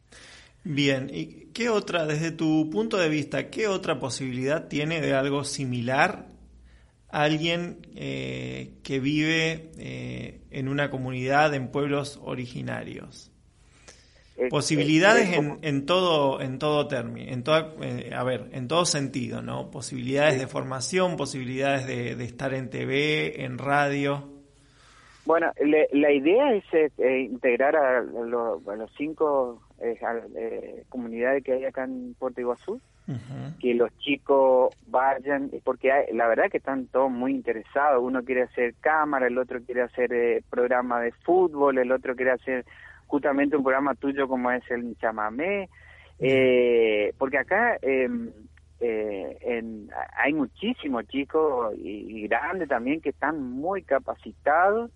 Bien, 0.63 1.09
¿y 1.11 1.47
qué 1.53 1.69
otra, 1.69 2.05
desde 2.05 2.31
tu 2.31 2.69
punto 2.69 2.97
de 2.97 3.09
vista, 3.09 3.49
qué 3.49 3.67
otra 3.67 3.99
posibilidad 3.99 4.69
tiene 4.69 5.01
de 5.01 5.13
algo 5.13 5.43
similar 5.43 6.27
alguien 7.09 7.85
eh, 7.95 8.79
que 8.81 8.99
vive 8.99 9.71
eh, 9.77 10.41
en 10.51 10.69
una 10.69 10.89
comunidad, 10.89 11.53
en 11.53 11.69
pueblos 11.69 12.19
originarios? 12.23 13.32
Posibilidades 14.49 15.31
en, 15.31 15.59
en, 15.61 15.85
todo 15.85 16.41
en 16.41 16.57
todo 16.57 16.87
término, 16.87 17.31
en 17.31 17.43
toda, 17.43 17.71
eh, 17.81 18.11
a 18.15 18.23
ver, 18.23 18.49
en 18.51 18.67
todo 18.67 18.83
sentido, 18.85 19.43
¿no? 19.43 19.69
Posibilidades 19.69 20.39
de 20.39 20.47
formación, 20.47 21.17
posibilidades 21.17 21.85
de, 21.85 22.23
estar 22.23 22.51
en 22.55 22.71
TV, 22.71 23.43
en 23.43 23.59
radio. 23.59 24.27
Bueno, 25.25 25.51
la 25.91 26.11
idea 26.11 26.51
es 26.51 26.63
eh, 26.73 27.19
integrar 27.21 27.75
a, 27.75 28.01
los 28.01 28.91
cinco 28.97 29.61
eh, 29.79 30.83
comunidades 30.89 31.43
que 31.43 31.53
hay 31.53 31.65
acá 31.65 31.83
en 31.83 32.15
Puerto 32.15 32.41
Iguazú, 32.41 32.81
que 33.61 33.75
los 33.75 33.95
chicos 33.99 34.75
vayan, 34.87 35.51
porque 35.63 35.91
la 36.11 36.27
verdad 36.27 36.49
que 36.49 36.57
están 36.57 36.87
todos 36.87 37.11
muy 37.11 37.33
interesados. 37.33 38.01
Uno 38.01 38.23
quiere 38.23 38.41
hacer 38.43 38.73
cámara, 38.81 39.27
el 39.27 39.37
otro 39.37 39.61
quiere 39.61 39.83
hacer 39.83 40.43
programa 40.49 41.01
de 41.01 41.11
fútbol, 41.11 41.77
el 41.77 41.91
otro 41.91 42.15
quiere 42.15 42.31
hacer 42.31 42.65
justamente 43.13 43.55
un 43.55 43.61
programa 43.61 43.93
tuyo 43.93 44.27
como 44.27 44.49
es 44.49 44.63
el 44.71 44.97
chamamé, 44.97 45.69
eh, 46.17 47.13
porque 47.19 47.37
acá 47.37 47.77
em, 47.83 48.31
eh, 48.79 49.37
en, 49.41 49.87
hay 50.17 50.33
muchísimos 50.33 51.07
chicos 51.09 51.75
y, 51.77 52.27
grandes 52.27 52.69
también 52.69 53.01
que 53.01 53.09
están 53.09 53.39
muy 53.39 53.83
capacitados, 53.83 54.89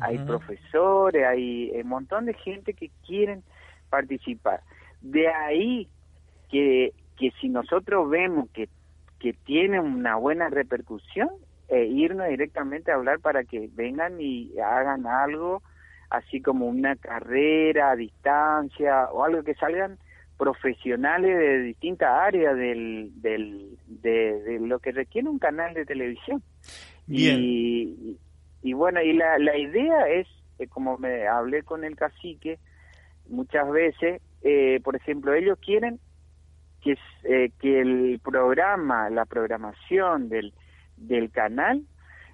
hay 0.00 0.18
profesores, 0.18 1.24
hay 1.24 1.70
un 1.80 1.88
montón 1.88 2.26
de 2.26 2.34
gente 2.34 2.74
que 2.74 2.90
quieren 3.06 3.44
participar. 3.88 4.62
De 5.00 5.28
ahí 5.28 5.88
que, 6.50 6.92
que 7.16 7.30
si 7.40 7.48
nosotros 7.48 8.10
vemos 8.10 8.50
que, 8.50 8.68
que 9.20 9.32
tiene 9.32 9.78
una 9.78 10.16
buena 10.16 10.48
repercusión, 10.48 11.28
eh, 11.68 11.84
irnos 11.84 12.26
directamente 12.26 12.90
a 12.90 12.96
hablar 12.96 13.20
para 13.20 13.44
que 13.44 13.70
vengan 13.74 14.20
y 14.20 14.58
hagan 14.58 15.06
algo 15.06 15.62
así 16.10 16.42
como 16.42 16.66
una 16.66 16.96
carrera 16.96 17.92
a 17.92 17.96
distancia 17.96 19.04
o 19.12 19.24
algo 19.24 19.42
que 19.42 19.54
salgan 19.54 19.98
profesionales 20.36 21.38
de 21.38 21.58
distintas 21.60 22.08
áreas 22.08 22.56
del, 22.56 23.10
del, 23.16 23.78
de, 23.86 24.58
lo 24.60 24.78
que 24.78 24.92
requiere 24.92 25.28
un 25.28 25.38
canal 25.38 25.74
de 25.74 25.84
televisión. 25.84 26.42
Y, 27.06 28.16
y, 28.62 28.72
bueno, 28.72 29.02
y 29.02 29.12
la, 29.12 29.38
la 29.38 29.56
idea 29.58 30.08
es, 30.08 30.26
eh, 30.58 30.66
como 30.66 30.96
me 30.98 31.28
hablé 31.28 31.62
con 31.62 31.84
el 31.84 31.96
cacique 31.96 32.58
muchas 33.28 33.70
veces, 33.70 34.22
eh, 34.42 34.80
por 34.82 34.96
ejemplo, 34.96 35.34
ellos 35.34 35.58
quieren 35.64 36.00
que, 36.82 36.96
eh, 37.24 37.50
que 37.60 37.80
el 37.80 38.20
programa, 38.24 39.10
la 39.10 39.26
programación 39.26 40.28
del, 40.28 40.54
del 40.96 41.30
canal 41.30 41.82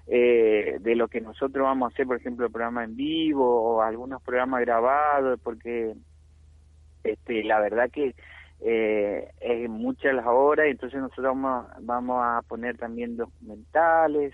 eh, 0.09 0.77
de 0.79 0.95
lo 0.95 1.09
que 1.09 1.19
nosotros 1.19 1.65
vamos 1.65 1.91
a 1.91 1.93
hacer, 1.93 2.07
por 2.07 2.15
ejemplo, 2.15 2.45
el 2.45 2.51
programa 2.51 2.85
en 2.85 2.95
vivo 2.95 3.45
o 3.45 3.81
algunos 3.81 4.21
programas 4.21 4.61
grabados, 4.61 5.37
porque 5.43 5.95
este, 7.03 7.43
la 7.43 7.59
verdad 7.59 7.89
que 7.91 8.15
eh, 8.61 9.29
es 9.41 9.69
muchas 9.69 10.15
las 10.15 10.25
horas, 10.25 10.67
entonces 10.67 11.01
nosotros 11.01 11.25
vamos, 11.25 11.67
vamos 11.81 12.21
a 12.23 12.41
poner 12.47 12.77
también 12.77 13.17
documentales, 13.17 14.33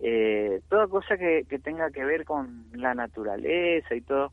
eh, 0.00 0.60
toda 0.68 0.88
cosa 0.88 1.16
que, 1.16 1.46
tenga 1.62 1.90
que 1.90 2.04
ver 2.04 2.26
con 2.26 2.66
la 2.74 2.94
naturaleza 2.94 3.94
y 3.94 4.02
todo. 4.02 4.30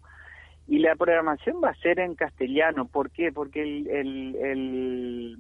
Y 0.68 0.80
la 0.80 0.98
programación 0.98 1.62
va 1.64 1.70
a 1.70 1.76
ser 1.76 2.00
en 2.00 2.16
castellano, 2.16 2.86
¿por 2.86 3.12
qué? 3.12 3.32
Porque 3.32 3.62
el, 3.62 3.88
el, 3.88 4.36
el, 4.36 5.38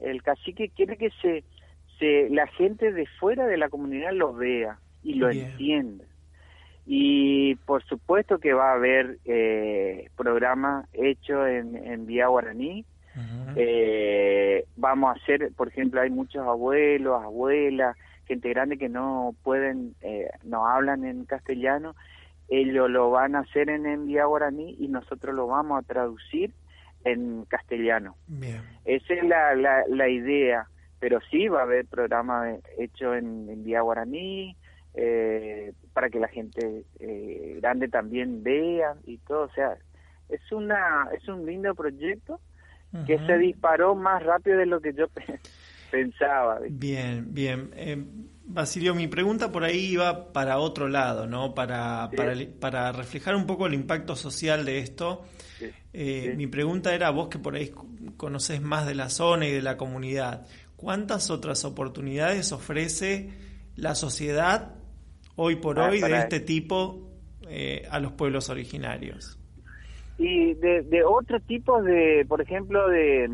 el 0.00 0.22
cacique 0.22 0.68
quiere 0.68 0.96
que 0.96 1.10
se, 1.20 1.42
se, 1.98 2.30
la 2.30 2.46
gente 2.46 2.92
de 2.92 3.06
fuera 3.18 3.46
de 3.46 3.56
la 3.56 3.68
comunidad 3.68 4.12
lo 4.12 4.32
vea 4.32 4.78
y 5.02 5.14
lo 5.14 5.30
entiende. 5.30 6.04
Y 6.86 7.54
por 7.66 7.84
supuesto 7.84 8.38
que 8.38 8.52
va 8.52 8.72
a 8.72 8.74
haber 8.74 9.18
eh, 9.24 10.08
programas 10.16 10.86
hechos 10.92 11.46
en, 11.48 11.76
en 11.76 12.06
vía 12.06 12.26
guaraní. 12.26 12.84
eh, 13.54 14.64
vamos 14.76 15.10
a 15.14 15.20
hacer, 15.20 15.52
por 15.56 15.68
ejemplo, 15.68 16.00
hay 16.00 16.10
muchos 16.10 16.46
abuelos, 16.46 17.22
abuelas, 17.22 17.96
gente 18.26 18.48
grande 18.48 18.78
que 18.78 18.88
no 18.88 19.34
pueden, 19.42 19.94
eh, 20.00 20.28
no 20.44 20.66
hablan 20.66 21.04
en 21.04 21.24
castellano. 21.24 21.94
Ellos 22.48 22.90
lo 22.90 23.10
van 23.10 23.36
a 23.36 23.40
hacer 23.40 23.68
en, 23.70 23.86
en 23.86 24.06
vía 24.06 24.24
guaraní 24.24 24.76
y 24.78 24.88
nosotros 24.88 25.34
lo 25.34 25.46
vamos 25.46 25.78
a 25.82 25.86
traducir 25.86 26.52
en 27.04 27.44
castellano. 27.46 28.16
Esa 28.84 29.14
es 29.14 29.24
la, 29.24 29.54
la, 29.54 29.84
la 29.88 30.08
idea 30.08 30.66
pero 31.02 31.18
sí 31.32 31.48
va 31.48 31.58
a 31.58 31.62
haber 31.64 31.84
programas 31.86 32.60
hechos 32.78 33.16
en, 33.16 33.48
en 33.50 33.64
vía 33.64 33.80
guaraní, 33.80 34.56
eh, 34.94 35.72
para 35.92 36.10
que 36.10 36.18
la 36.18 36.28
gente 36.28 36.84
eh, 36.98 37.58
grande 37.60 37.88
también 37.88 38.42
vea 38.42 38.94
y 39.04 39.18
todo, 39.18 39.42
o 39.44 39.52
sea, 39.52 39.76
es 40.28 40.52
una 40.52 41.08
es 41.16 41.26
un 41.28 41.46
lindo 41.46 41.74
proyecto 41.74 42.40
que 43.06 43.18
se 43.26 43.38
disparó 43.38 43.94
más 43.94 44.22
rápido 44.22 44.58
de 44.58 44.66
lo 44.66 44.80
que 44.80 44.92
yo 44.92 45.06
pensaba. 45.90 46.58
Bien, 46.68 47.32
bien. 47.32 47.70
Eh, 47.74 48.04
Basilio, 48.44 48.94
mi 48.94 49.08
pregunta 49.08 49.50
por 49.50 49.64
ahí 49.64 49.92
iba 49.92 50.32
para 50.32 50.58
otro 50.58 50.88
lado, 50.88 51.26
¿no? 51.26 51.54
Para, 51.54 52.10
para, 52.14 52.34
para, 52.60 52.92
reflejar 52.92 53.34
un 53.34 53.46
poco 53.46 53.66
el 53.66 53.72
impacto 53.72 54.14
social 54.14 54.66
de 54.66 54.78
esto. 54.78 55.24
Eh, 55.92 56.34
mi 56.36 56.46
pregunta 56.48 56.94
era, 56.94 57.10
vos 57.10 57.28
que 57.28 57.38
por 57.38 57.54
ahí 57.54 57.72
conoces 58.16 58.60
más 58.60 58.86
de 58.86 58.94
la 58.94 59.08
zona 59.08 59.46
y 59.46 59.52
de 59.52 59.62
la 59.62 59.76
comunidad, 59.76 60.46
¿cuántas 60.76 61.30
otras 61.30 61.64
oportunidades 61.64 62.52
ofrece 62.52 63.30
la 63.76 63.94
sociedad 63.94 64.74
hoy 65.36 65.56
por 65.56 65.78
ah, 65.78 65.88
hoy 65.88 66.00
de 66.00 66.18
este 66.18 66.40
tipo 66.40 67.10
eh, 67.48 67.86
a 67.90 67.98
los 68.00 68.12
pueblos 68.12 68.48
originarios? 68.50 69.38
Y 70.18 70.54
de, 70.54 70.82
de 70.82 71.04
otro 71.04 71.40
tipo 71.40 71.82
de, 71.82 72.24
por 72.28 72.40
ejemplo, 72.40 72.88
de 72.88 73.28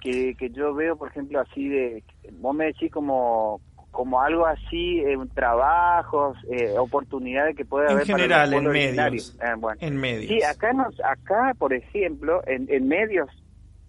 que, 0.00 0.34
que 0.36 0.50
yo 0.50 0.74
veo, 0.74 0.96
por 0.96 1.08
ejemplo, 1.08 1.40
así 1.40 1.68
de, 1.68 2.02
vos 2.40 2.54
me 2.54 2.66
decís 2.66 2.90
como 2.90 3.60
como 3.90 4.20
algo 4.20 4.46
así, 4.46 5.00
eh, 5.00 5.16
trabajos, 5.34 6.36
eh, 6.50 6.74
oportunidades 6.78 7.56
que 7.56 7.64
puede 7.64 7.90
haber. 7.90 8.02
En 8.02 8.06
general, 8.06 8.52
en 8.52 8.68
medios. 8.68 9.36
Eh, 9.42 9.76
en 9.80 9.96
medios. 9.96 10.30
Sí, 10.30 10.42
acá, 10.44 10.72
nos, 10.72 10.94
acá 11.00 11.54
por 11.58 11.72
ejemplo, 11.72 12.40
en, 12.46 12.66
en 12.70 12.86
medios. 12.86 13.28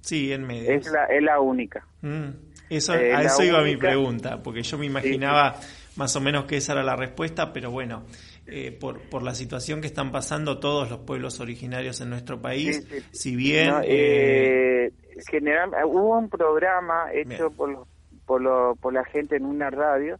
Sí, 0.01 0.33
en 0.33 0.47
medios. 0.47 0.87
Es 0.87 0.91
la, 0.91 1.05
es 1.05 1.21
la 1.21 1.39
única. 1.39 1.85
Mm. 2.01 2.29
Eso, 2.69 2.93
a 2.93 3.21
eso 3.21 3.43
iba 3.43 3.61
mi 3.63 3.75
pregunta, 3.75 4.41
porque 4.41 4.63
yo 4.63 4.77
me 4.77 4.85
imaginaba 4.85 5.55
más 5.95 6.15
o 6.15 6.21
menos 6.21 6.45
que 6.45 6.57
esa 6.57 6.73
era 6.73 6.83
la 6.83 6.95
respuesta, 6.95 7.53
pero 7.53 7.71
bueno, 7.71 8.03
eh, 8.47 8.71
por, 8.71 9.01
por 9.09 9.23
la 9.23 9.35
situación 9.35 9.81
que 9.81 9.87
están 9.87 10.11
pasando 10.11 10.59
todos 10.59 10.89
los 10.89 10.99
pueblos 10.99 11.39
originarios 11.39 12.01
en 12.01 12.09
nuestro 12.09 12.41
país, 12.41 12.87
si 13.11 13.35
bien... 13.35 13.73
Eh, 13.83 14.85
eh, 14.85 14.91
general, 15.29 15.71
hubo 15.85 16.17
un 16.17 16.29
programa 16.29 17.11
hecho 17.13 17.51
por, 17.51 17.85
por, 18.25 18.77
por 18.79 18.93
la 18.93 19.03
gente 19.05 19.35
en 19.35 19.45
una 19.45 19.69
radio, 19.69 20.19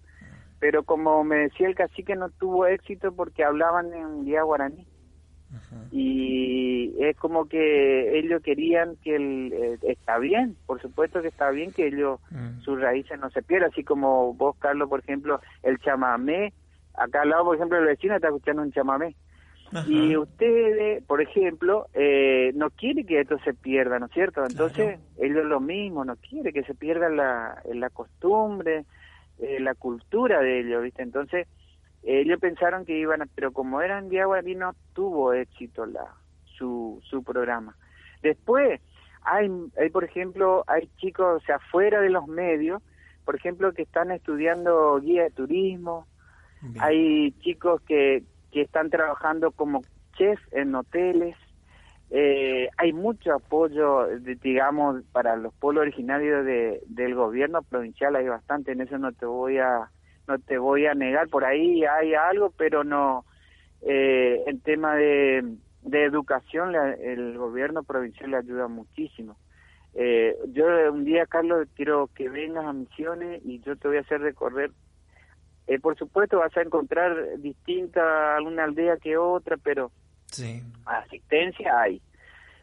pero 0.59 0.83
como 0.83 1.23
me 1.23 1.37
decía 1.37 1.67
el 1.67 1.75
cacique 1.75 2.15
no 2.15 2.29
tuvo 2.29 2.67
éxito 2.67 3.11
porque 3.13 3.43
hablaban 3.43 3.93
en 3.93 4.25
día 4.25 4.43
guaraní 4.43 4.85
y 5.91 6.93
es 6.99 7.17
como 7.17 7.45
que 7.45 8.17
ellos 8.19 8.41
querían 8.41 8.95
que 9.03 9.15
el, 9.15 9.53
eh, 9.53 9.77
está 9.83 10.17
bien, 10.17 10.55
por 10.65 10.81
supuesto 10.81 11.21
que 11.21 11.27
está 11.27 11.49
bien 11.51 11.71
que 11.71 11.87
ellos 11.87 12.19
mm. 12.31 12.61
sus 12.61 12.79
raíces 12.79 13.19
no 13.19 13.29
se 13.29 13.41
pierdan, 13.41 13.71
así 13.71 13.83
como 13.83 14.33
vos 14.33 14.55
Carlos, 14.59 14.89
por 14.89 14.99
ejemplo, 14.99 15.41
el 15.63 15.77
chamamé, 15.79 16.53
acá 16.93 17.21
al 17.21 17.29
lado, 17.29 17.45
por 17.45 17.55
ejemplo, 17.55 17.77
el 17.77 17.85
vecino 17.85 18.15
está 18.15 18.27
escuchando 18.27 18.61
un 18.61 18.71
chamamé. 18.71 19.15
Y 19.87 20.17
ustedes, 20.17 21.01
por 21.05 21.21
ejemplo, 21.21 21.87
eh, 21.93 22.51
no 22.55 22.71
quiere 22.71 23.05
que 23.05 23.21
esto 23.21 23.37
se 23.39 23.53
pierda, 23.53 23.99
¿no 23.99 24.07
es 24.07 24.11
cierto? 24.11 24.43
Entonces, 24.45 24.99
ellos 25.17 25.45
lo 25.45 25.61
mismo, 25.61 26.03
no 26.03 26.17
quiere 26.17 26.51
que 26.51 26.63
se 26.63 26.75
pierda 26.75 27.07
la, 27.07 27.61
la 27.73 27.89
costumbre, 27.89 28.83
eh, 29.39 29.61
la 29.61 29.73
cultura 29.73 30.41
de 30.41 30.59
ellos, 30.59 30.83
¿viste? 30.83 31.03
Entonces, 31.03 31.47
ellos 32.03 32.39
pensaron 32.39 32.85
que 32.85 32.97
iban 32.97 33.21
a, 33.21 33.25
pero 33.35 33.51
como 33.51 33.81
eran 33.81 34.09
de 34.09 34.23
y 34.45 34.55
no 34.55 34.75
tuvo 34.93 35.33
éxito 35.33 35.85
la 35.85 36.15
su, 36.57 36.99
su 37.03 37.23
programa. 37.23 37.75
Después, 38.21 38.81
hay, 39.23 39.49
hay, 39.77 39.89
por 39.89 40.03
ejemplo, 40.03 40.63
hay 40.67 40.89
chicos, 40.97 41.41
o 41.41 41.45
sea, 41.45 41.59
fuera 41.59 42.01
de 42.01 42.09
los 42.09 42.27
medios, 42.27 42.81
por 43.25 43.35
ejemplo, 43.35 43.71
que 43.73 43.83
están 43.83 44.11
estudiando 44.11 44.99
guía 44.99 45.23
de 45.23 45.31
turismo, 45.31 46.07
hay 46.79 47.31
chicos 47.39 47.81
que, 47.81 48.23
que 48.51 48.61
están 48.61 48.89
trabajando 48.89 49.51
como 49.51 49.81
chef 50.15 50.39
en 50.51 50.75
hoteles, 50.75 51.35
eh, 52.11 52.69
hay 52.77 52.93
mucho 52.93 53.33
apoyo, 53.33 54.05
digamos, 54.41 55.01
para 55.11 55.35
los 55.37 55.53
pueblos 55.53 55.83
originarios 55.83 56.45
de, 56.45 56.81
del 56.87 57.15
gobierno 57.15 57.61
provincial, 57.63 58.15
hay 58.15 58.27
bastante, 58.27 58.73
en 58.73 58.81
eso 58.81 58.97
no 58.97 59.11
te 59.13 59.25
voy 59.25 59.59
a 59.59 59.89
no 60.31 60.39
te 60.39 60.57
voy 60.57 60.85
a 60.85 60.93
negar, 60.93 61.27
por 61.29 61.45
ahí 61.45 61.83
hay 61.85 62.13
algo, 62.13 62.51
pero 62.57 62.83
no, 62.83 63.25
eh, 63.81 64.43
en 64.47 64.59
tema 64.61 64.95
de, 64.95 65.43
de 65.81 66.03
educación 66.03 66.75
el 66.75 67.37
gobierno 67.37 67.83
provincial 67.83 68.31
le 68.31 68.37
ayuda 68.37 68.67
muchísimo. 68.67 69.37
Eh, 69.93 70.35
yo 70.53 70.65
un 70.91 71.03
día, 71.03 71.25
Carlos, 71.25 71.67
quiero 71.75 72.09
que 72.15 72.29
vengas 72.29 72.65
a 72.65 72.73
Misiones 72.73 73.41
y 73.43 73.59
yo 73.59 73.75
te 73.75 73.87
voy 73.87 73.97
a 73.97 74.01
hacer 74.01 74.21
recorrer. 74.21 74.71
Eh, 75.67 75.79
por 75.79 75.97
supuesto, 75.97 76.39
vas 76.39 76.55
a 76.55 76.61
encontrar 76.61 77.37
distinta 77.39 78.37
alguna 78.37 78.63
aldea 78.63 78.97
que 78.97 79.17
otra, 79.17 79.57
pero 79.57 79.91
sí. 80.27 80.61
asistencia 80.85 81.79
hay. 81.79 82.01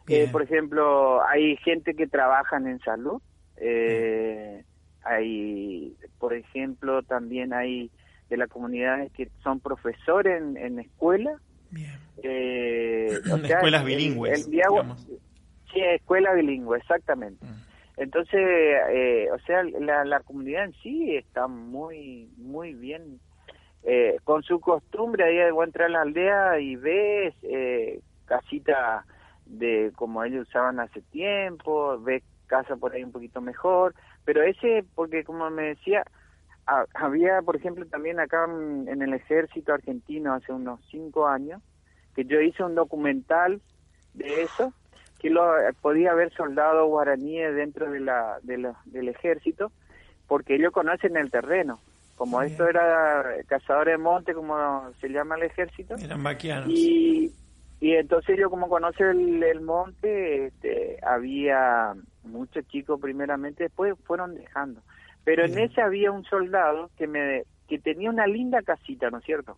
Eh, 0.07 0.27
por 0.31 0.41
ejemplo, 0.41 1.23
hay 1.23 1.55
gente 1.57 1.93
que 1.93 2.07
trabaja 2.07 2.57
en 2.57 2.79
salud. 2.79 3.21
Eh, 3.57 4.63
hay, 5.03 5.95
por 6.19 6.33
ejemplo, 6.33 7.03
también 7.03 7.53
hay 7.53 7.91
de 8.29 8.37
las 8.37 8.49
comunidades 8.49 9.11
que 9.13 9.29
son 9.43 9.59
profesores 9.59 10.41
en, 10.41 10.57
en 10.57 10.79
escuela. 10.79 11.31
Bien. 11.71 11.97
escuelas 12.23 13.83
bilingües. 13.85 14.45
Sí, 14.45 15.81
escuela 15.81 16.33
bilingüe, 16.33 16.77
exactamente. 16.77 17.45
Mm. 17.45 17.69
Entonces, 17.97 18.39
eh, 18.41 19.27
o 19.31 19.39
sea, 19.39 19.61
la, 19.63 20.05
la, 20.05 20.21
comunidad 20.21 20.63
en 20.63 20.73
sí 20.81 21.15
está 21.17 21.47
muy, 21.47 22.29
muy 22.37 22.73
bien. 22.73 23.19
Eh, 23.83 24.17
con 24.23 24.41
su 24.43 24.59
costumbre, 24.59 25.25
ahí 25.25 25.35
de 25.35 25.63
entrar 25.63 25.87
a 25.87 25.91
la 25.91 26.01
aldea 26.01 26.59
y 26.59 26.75
ves 26.75 27.33
eh, 27.43 27.99
casita 28.25 29.05
de 29.45 29.91
como 29.95 30.23
ellos 30.23 30.47
usaban 30.47 30.79
hace 30.79 31.01
tiempo, 31.01 31.99
ves 31.99 32.23
casa 32.47 32.75
por 32.77 32.93
ahí 32.93 33.03
un 33.03 33.11
poquito 33.11 33.41
mejor, 33.41 33.95
pero 34.29 34.43
ese, 34.43 34.85
porque 34.93 35.23
como 35.23 35.49
me 35.49 35.69
decía, 35.69 36.03
había, 36.93 37.41
por 37.41 37.55
ejemplo, 37.55 37.83
también 37.87 38.19
acá 38.19 38.45
en 38.45 39.01
el 39.01 39.15
ejército 39.15 39.73
argentino 39.73 40.35
hace 40.35 40.53
unos 40.53 40.79
cinco 40.91 41.27
años, 41.27 41.63
que 42.15 42.25
yo 42.25 42.39
hice 42.39 42.63
un 42.63 42.75
documental 42.75 43.59
de 44.13 44.43
eso, 44.43 44.71
que 45.17 45.31
lo, 45.31 45.51
podía 45.81 46.11
haber 46.11 46.31
soldados 46.35 46.87
guaraníes 46.87 47.55
dentro 47.55 47.89
de 47.89 48.01
la, 48.01 48.37
del 48.43 49.07
ejército, 49.07 49.71
porque 50.27 50.57
ellos 50.57 50.73
conocen 50.73 51.17
el 51.17 51.31
terreno. 51.31 51.79
Como 52.15 52.43
esto 52.43 52.67
era 52.67 53.25
cazadores 53.47 53.93
de 53.93 53.97
monte, 53.97 54.35
como 54.35 54.91
se 55.01 55.09
llama 55.09 55.37
el 55.37 55.43
ejército. 55.45 55.95
Eran 55.95 56.21
vaquianos. 56.21 56.69
Y, 56.69 57.33
y 57.79 57.93
entonces 57.93 58.37
yo 58.37 58.49
como 58.49 58.67
conoce 58.67 59.03
el, 59.09 59.61
monte, 59.61 60.47
este, 60.47 60.97
había 61.01 61.93
muchos 62.23 62.67
chicos 62.67 62.99
primeramente, 62.99 63.63
después 63.63 63.95
fueron 64.03 64.35
dejando. 64.35 64.81
Pero 65.23 65.45
en 65.45 65.57
ese 65.57 65.81
había 65.81 66.11
un 66.11 66.25
soldado 66.25 66.89
que 66.97 67.07
me 67.07 67.43
que 67.67 67.77
tenía 67.77 68.09
una 68.09 68.25
linda 68.25 68.63
casita, 68.63 69.11
¿no 69.11 69.19
es 69.19 69.25
cierto? 69.25 69.57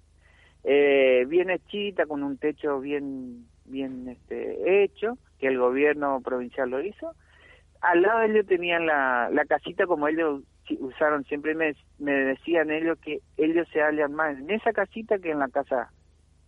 Eh, 0.64 1.26
bien 1.30 1.50
hechita, 1.50 2.06
con 2.06 2.24
un 2.24 2.38
techo 2.38 2.80
bien 2.80 3.46
bien 3.66 4.10
este, 4.10 4.84
hecho, 4.84 5.18
que 5.40 5.48
el 5.48 5.58
gobierno 5.58 6.20
provincial 6.22 6.70
lo 6.70 6.82
hizo. 6.82 7.16
Al 7.80 8.02
lado 8.02 8.20
de 8.20 8.28
ellos 8.28 8.46
tenían 8.46 8.86
la, 8.86 9.30
la 9.32 9.46
casita 9.46 9.88
como 9.88 10.08
ellos 10.08 10.44
usaron, 10.80 11.24
siempre 11.26 11.56
me, 11.56 11.74
me 12.00 12.12
decían 12.12 12.70
ellos 12.70 12.98
que 13.00 13.20
ellos 13.38 13.68
se 13.74 13.82
hallan 13.82 14.14
más 14.14 14.38
en 14.38 14.52
esa 14.52 14.72
casita 14.72 15.20
que 15.20 15.32
en 15.32 15.40
la 15.40 15.50
casa 15.50 15.92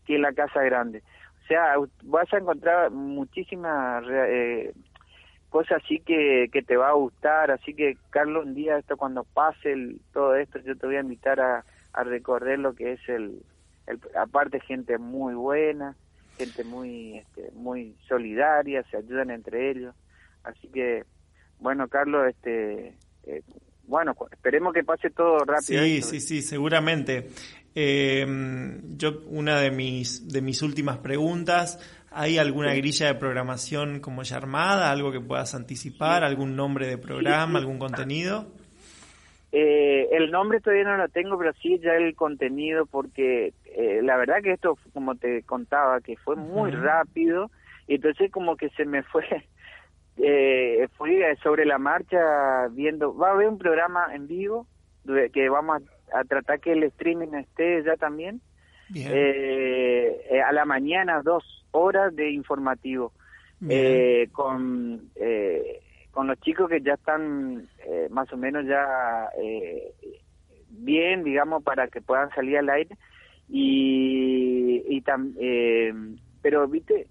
que 0.05 0.15
en 0.15 0.21
la 0.21 0.33
casa 0.33 0.61
grande. 0.63 1.01
O 1.43 1.45
sea, 1.45 1.75
vas 2.03 2.33
a 2.33 2.37
encontrar 2.37 2.89
muchísimas 2.89 4.03
eh, 4.09 4.73
cosas 5.49 5.83
así 5.83 5.99
que, 5.99 6.47
que 6.51 6.61
te 6.61 6.77
va 6.77 6.89
a 6.89 6.93
gustar, 6.93 7.51
así 7.51 7.73
que 7.73 7.97
Carlos, 8.09 8.45
un 8.45 8.55
día 8.55 8.77
esto 8.77 8.95
cuando 8.95 9.25
pase 9.25 9.73
el, 9.73 9.99
todo 10.13 10.35
esto, 10.35 10.59
yo 10.59 10.77
te 10.77 10.87
voy 10.87 10.95
a 10.95 11.01
invitar 11.01 11.41
a, 11.41 11.65
a 11.91 12.03
recorrer 12.03 12.59
lo 12.59 12.73
que 12.73 12.93
es 12.93 13.09
el, 13.09 13.43
el 13.87 13.99
aparte 14.17 14.61
gente 14.61 14.97
muy 14.97 15.33
buena, 15.33 15.97
gente 16.37 16.63
muy 16.63 17.17
este, 17.17 17.51
muy 17.53 17.95
solidaria, 18.07 18.83
se 18.89 18.97
ayudan 18.97 19.29
entre 19.29 19.69
ellos. 19.69 19.93
Así 20.43 20.69
que, 20.69 21.03
bueno, 21.59 21.87
Carlos, 21.89 22.27
este, 22.29 22.95
eh, 23.25 23.43
bueno, 23.87 24.15
esperemos 24.31 24.73
que 24.73 24.83
pase 24.83 25.09
todo 25.09 25.39
rápido. 25.39 25.83
Sí, 25.83 26.01
sí, 26.01 26.19
sí, 26.19 26.41
seguramente. 26.41 27.29
Eh, 27.75 28.25
yo, 28.97 29.21
una 29.27 29.59
de 29.59 29.71
mis, 29.71 30.27
de 30.31 30.41
mis 30.41 30.61
últimas 30.61 30.97
preguntas, 30.99 31.79
¿hay 32.11 32.37
alguna 32.37 32.73
grilla 32.75 33.07
de 33.07 33.15
programación 33.15 33.99
como 33.99 34.23
ya 34.23 34.37
armada? 34.37 34.91
¿Algo 34.91 35.11
que 35.11 35.19
puedas 35.19 35.55
anticipar? 35.55 36.23
¿Algún 36.23 36.55
nombre 36.55 36.87
de 36.87 36.97
programa? 36.97 37.59
¿Algún 37.59 37.79
contenido? 37.79 38.47
Eh, 39.51 40.07
el 40.11 40.31
nombre 40.31 40.59
todavía 40.61 40.83
no 40.85 40.97
lo 40.97 41.09
tengo, 41.09 41.37
pero 41.37 41.53
sí 41.61 41.79
ya 41.79 41.93
el 41.93 42.15
contenido, 42.15 42.87
porque 42.87 43.53
eh, 43.65 44.01
la 44.01 44.17
verdad 44.17 44.41
que 44.41 44.53
esto, 44.53 44.77
como 44.93 45.15
te 45.15 45.43
contaba, 45.43 46.01
que 46.01 46.17
fue 46.17 46.35
muy 46.35 46.71
rápido, 46.71 47.51
y 47.87 47.95
entonces 47.95 48.31
como 48.31 48.57
que 48.57 48.69
se 48.69 48.85
me 48.85 49.03
fue, 49.03 49.23
eh, 50.17 50.87
fui 50.97 51.19
sobre 51.41 51.65
la 51.65 51.77
marcha 51.77 52.67
viendo, 52.71 53.15
va 53.15 53.29
a 53.29 53.31
haber 53.31 53.47
un 53.47 53.57
programa 53.57 54.07
en 54.13 54.27
vivo, 54.27 54.67
que 55.33 55.49
vamos 55.49 55.81
a, 56.13 56.23
tratar 56.23 56.59
que 56.59 56.71
el 56.73 56.83
streaming 56.83 57.33
esté 57.33 57.83
ya 57.83 57.97
también, 57.97 58.41
eh, 58.95 60.41
a 60.45 60.51
la 60.51 60.65
mañana 60.65 61.21
dos 61.23 61.65
horas 61.71 62.15
de 62.15 62.31
informativo, 62.31 63.11
con 64.31 65.09
con 66.13 66.27
los 66.27 66.39
chicos 66.41 66.69
que 66.69 66.79
ya 66.81 66.93
están 66.93 67.67
eh, 67.87 68.07
más 68.11 68.31
o 68.31 68.37
menos 68.37 68.65
ya 68.67 69.29
eh, 69.41 69.93
bien, 70.69 71.23
digamos, 71.23 71.63
para 71.63 71.87
que 71.87 72.01
puedan 72.01 72.29
salir 72.35 72.59
al 72.59 72.69
aire. 72.69 72.95
Y, 73.49 74.83
y 74.87 75.03
eh, 75.39 75.93
pero, 76.41 76.67
viste, 76.67 77.07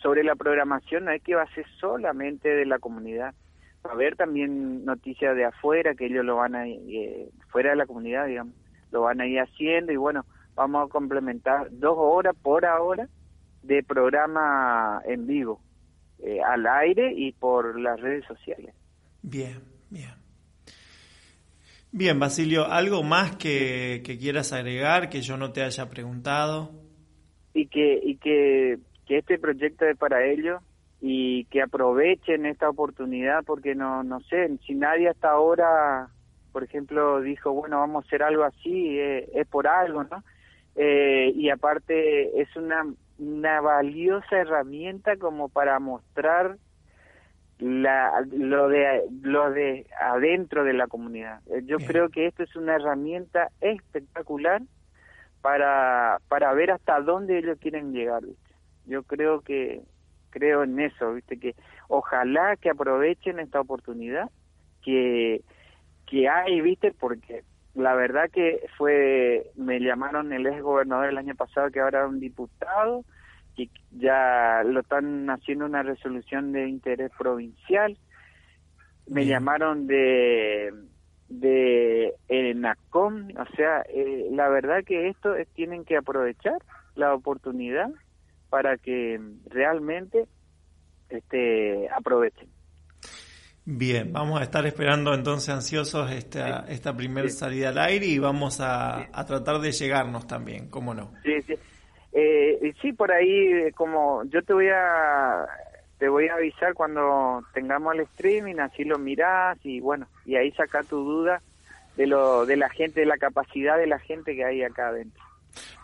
sobre 0.00 0.24
la 0.24 0.34
programación 0.34 1.04
no 1.04 1.10
es 1.10 1.22
que 1.22 1.34
va 1.34 1.42
a 1.42 1.54
ser 1.54 1.66
solamente 1.80 2.48
de 2.48 2.66
la 2.66 2.78
comunidad. 2.78 3.34
Va 3.84 3.90
a 3.90 3.94
haber 3.94 4.16
también 4.16 4.84
noticias 4.84 5.34
de 5.34 5.44
afuera 5.44 5.94
que 5.94 6.06
ellos 6.06 6.24
lo 6.24 6.36
van 6.36 6.54
a, 6.54 6.64
fuera 7.48 7.70
de 7.70 7.76
la 7.76 7.86
comunidad, 7.86 8.26
digamos, 8.26 8.54
lo 8.90 9.02
van 9.02 9.20
a 9.20 9.26
ir 9.26 9.40
haciendo 9.40 9.92
y 9.92 9.96
bueno, 9.96 10.24
vamos 10.54 10.86
a 10.86 10.90
complementar 10.90 11.68
dos 11.70 11.96
horas 11.96 12.36
por 12.40 12.64
hora 12.64 13.08
de 13.62 13.82
programa 13.82 15.02
en 15.04 15.26
vivo. 15.26 15.60
Eh, 16.24 16.40
al 16.40 16.64
aire 16.68 17.12
y 17.16 17.32
por 17.32 17.80
las 17.80 18.00
redes 18.00 18.24
sociales. 18.26 18.72
Bien, 19.22 19.60
bien. 19.90 20.12
Bien, 21.90 22.18
Basilio, 22.20 22.64
¿algo 22.64 23.02
más 23.02 23.34
que, 23.34 24.02
quieras 24.20 24.52
agregar 24.52 25.10
que 25.10 25.20
yo 25.20 25.36
no 25.36 25.50
te 25.50 25.62
haya 25.62 25.90
preguntado? 25.90 26.70
Y 27.52 27.66
que, 27.66 28.00
y 28.04 28.16
que, 28.18 28.78
que 29.12 29.18
este 29.18 29.38
proyecto 29.38 29.84
es 29.84 29.98
para 29.98 30.24
ellos 30.24 30.62
y 31.02 31.44
que 31.46 31.60
aprovechen 31.60 32.46
esta 32.46 32.70
oportunidad 32.70 33.44
porque 33.44 33.74
no, 33.74 34.02
no 34.02 34.20
sé, 34.20 34.56
si 34.66 34.74
nadie 34.74 35.10
hasta 35.10 35.30
ahora, 35.30 36.08
por 36.50 36.64
ejemplo, 36.64 37.20
dijo, 37.20 37.52
bueno, 37.52 37.80
vamos 37.80 38.04
a 38.04 38.06
hacer 38.06 38.22
algo 38.22 38.44
así, 38.44 38.98
eh, 38.98 39.28
es 39.34 39.46
por 39.48 39.66
algo, 39.66 40.04
¿no? 40.04 40.24
Eh, 40.76 41.30
y 41.36 41.50
aparte 41.50 42.40
es 42.40 42.56
una 42.56 42.86
una 43.18 43.60
valiosa 43.60 44.38
herramienta 44.38 45.18
como 45.18 45.50
para 45.50 45.78
mostrar 45.78 46.56
la, 47.58 48.24
lo 48.32 48.68
de 48.68 49.02
lo 49.20 49.50
de 49.50 49.86
adentro 50.00 50.64
de 50.64 50.72
la 50.72 50.86
comunidad. 50.86 51.40
Eh, 51.50 51.60
yo 51.66 51.76
creo 51.76 52.08
que 52.08 52.28
esto 52.28 52.44
es 52.44 52.56
una 52.56 52.76
herramienta 52.76 53.50
espectacular 53.60 54.62
para 55.42 56.18
para 56.28 56.54
ver 56.54 56.70
hasta 56.70 56.98
dónde 57.02 57.38
ellos 57.38 57.58
quieren 57.60 57.92
llegar. 57.92 58.22
Yo 58.86 59.02
creo 59.02 59.40
que 59.40 59.82
creo 60.30 60.62
en 60.62 60.80
eso, 60.80 61.14
viste 61.14 61.38
que 61.38 61.54
ojalá 61.88 62.56
que 62.56 62.70
aprovechen 62.70 63.38
esta 63.38 63.60
oportunidad 63.60 64.30
que 64.82 65.42
que 66.06 66.28
hay, 66.28 66.60
viste, 66.60 66.92
porque 66.92 67.42
la 67.74 67.94
verdad 67.94 68.28
que 68.30 68.66
fue, 68.76 69.50
me 69.56 69.80
llamaron 69.80 70.32
el 70.32 70.46
ex 70.46 70.60
gobernador 70.60 71.06
el 71.08 71.16
año 71.16 71.34
pasado 71.34 71.70
que 71.70 71.80
ahora 71.80 72.02
es 72.02 72.10
un 72.10 72.20
diputado, 72.20 73.04
que 73.56 73.70
ya 73.92 74.62
lo 74.64 74.80
están 74.80 75.30
haciendo 75.30 75.64
una 75.64 75.82
resolución 75.82 76.52
de 76.52 76.68
interés 76.68 77.10
provincial. 77.16 77.96
Me 79.06 79.24
llamaron 79.26 79.86
de 79.86 80.72
de 81.28 82.12
ENACOM, 82.28 83.28
o 83.38 83.56
sea, 83.56 83.82
eh, 83.88 84.28
la 84.32 84.50
verdad 84.50 84.84
que 84.84 85.08
esto 85.08 85.34
es, 85.34 85.48
tienen 85.54 85.86
que 85.86 85.96
aprovechar 85.96 86.58
la 86.94 87.14
oportunidad 87.14 87.90
para 88.52 88.76
que 88.76 89.18
realmente 89.46 90.26
este 91.08 91.88
aprovechen. 91.88 92.50
Bien, 93.64 94.12
vamos 94.12 94.42
a 94.42 94.42
estar 94.44 94.66
esperando 94.66 95.14
entonces 95.14 95.48
ansiosos 95.48 96.10
esta, 96.10 96.66
esta 96.68 96.94
primera 96.94 97.30
salida 97.30 97.70
al 97.70 97.78
aire 97.78 98.04
y 98.04 98.18
vamos 98.18 98.60
a, 98.60 99.08
tratar 99.26 99.60
de 99.60 99.72
llegarnos 99.72 100.26
también, 100.26 100.68
¿cómo 100.68 100.92
no? 100.92 101.14
Sí, 101.22 101.40
sí. 101.46 101.54
Eh, 102.12 102.74
sí, 102.82 102.92
por 102.92 103.10
ahí, 103.10 103.72
como 103.74 104.22
yo 104.24 104.42
te 104.42 104.52
voy 104.52 104.68
a, 104.68 105.46
te 105.96 106.10
voy 106.10 106.28
a 106.28 106.34
avisar 106.34 106.74
cuando 106.74 107.42
tengamos 107.54 107.94
el 107.94 108.00
streaming, 108.00 108.56
así 108.56 108.84
lo 108.84 108.98
mirás 108.98 109.56
y 109.64 109.80
bueno, 109.80 110.08
y 110.26 110.36
ahí 110.36 110.52
saca 110.52 110.82
tu 110.82 111.02
duda 111.02 111.40
de 111.96 112.06
lo 112.06 112.44
de 112.44 112.58
la 112.58 112.68
gente, 112.68 113.00
de 113.00 113.06
la 113.06 113.16
capacidad 113.16 113.78
de 113.78 113.86
la 113.86 113.98
gente 113.98 114.36
que 114.36 114.44
hay 114.44 114.62
acá 114.62 114.88
adentro. 114.88 115.22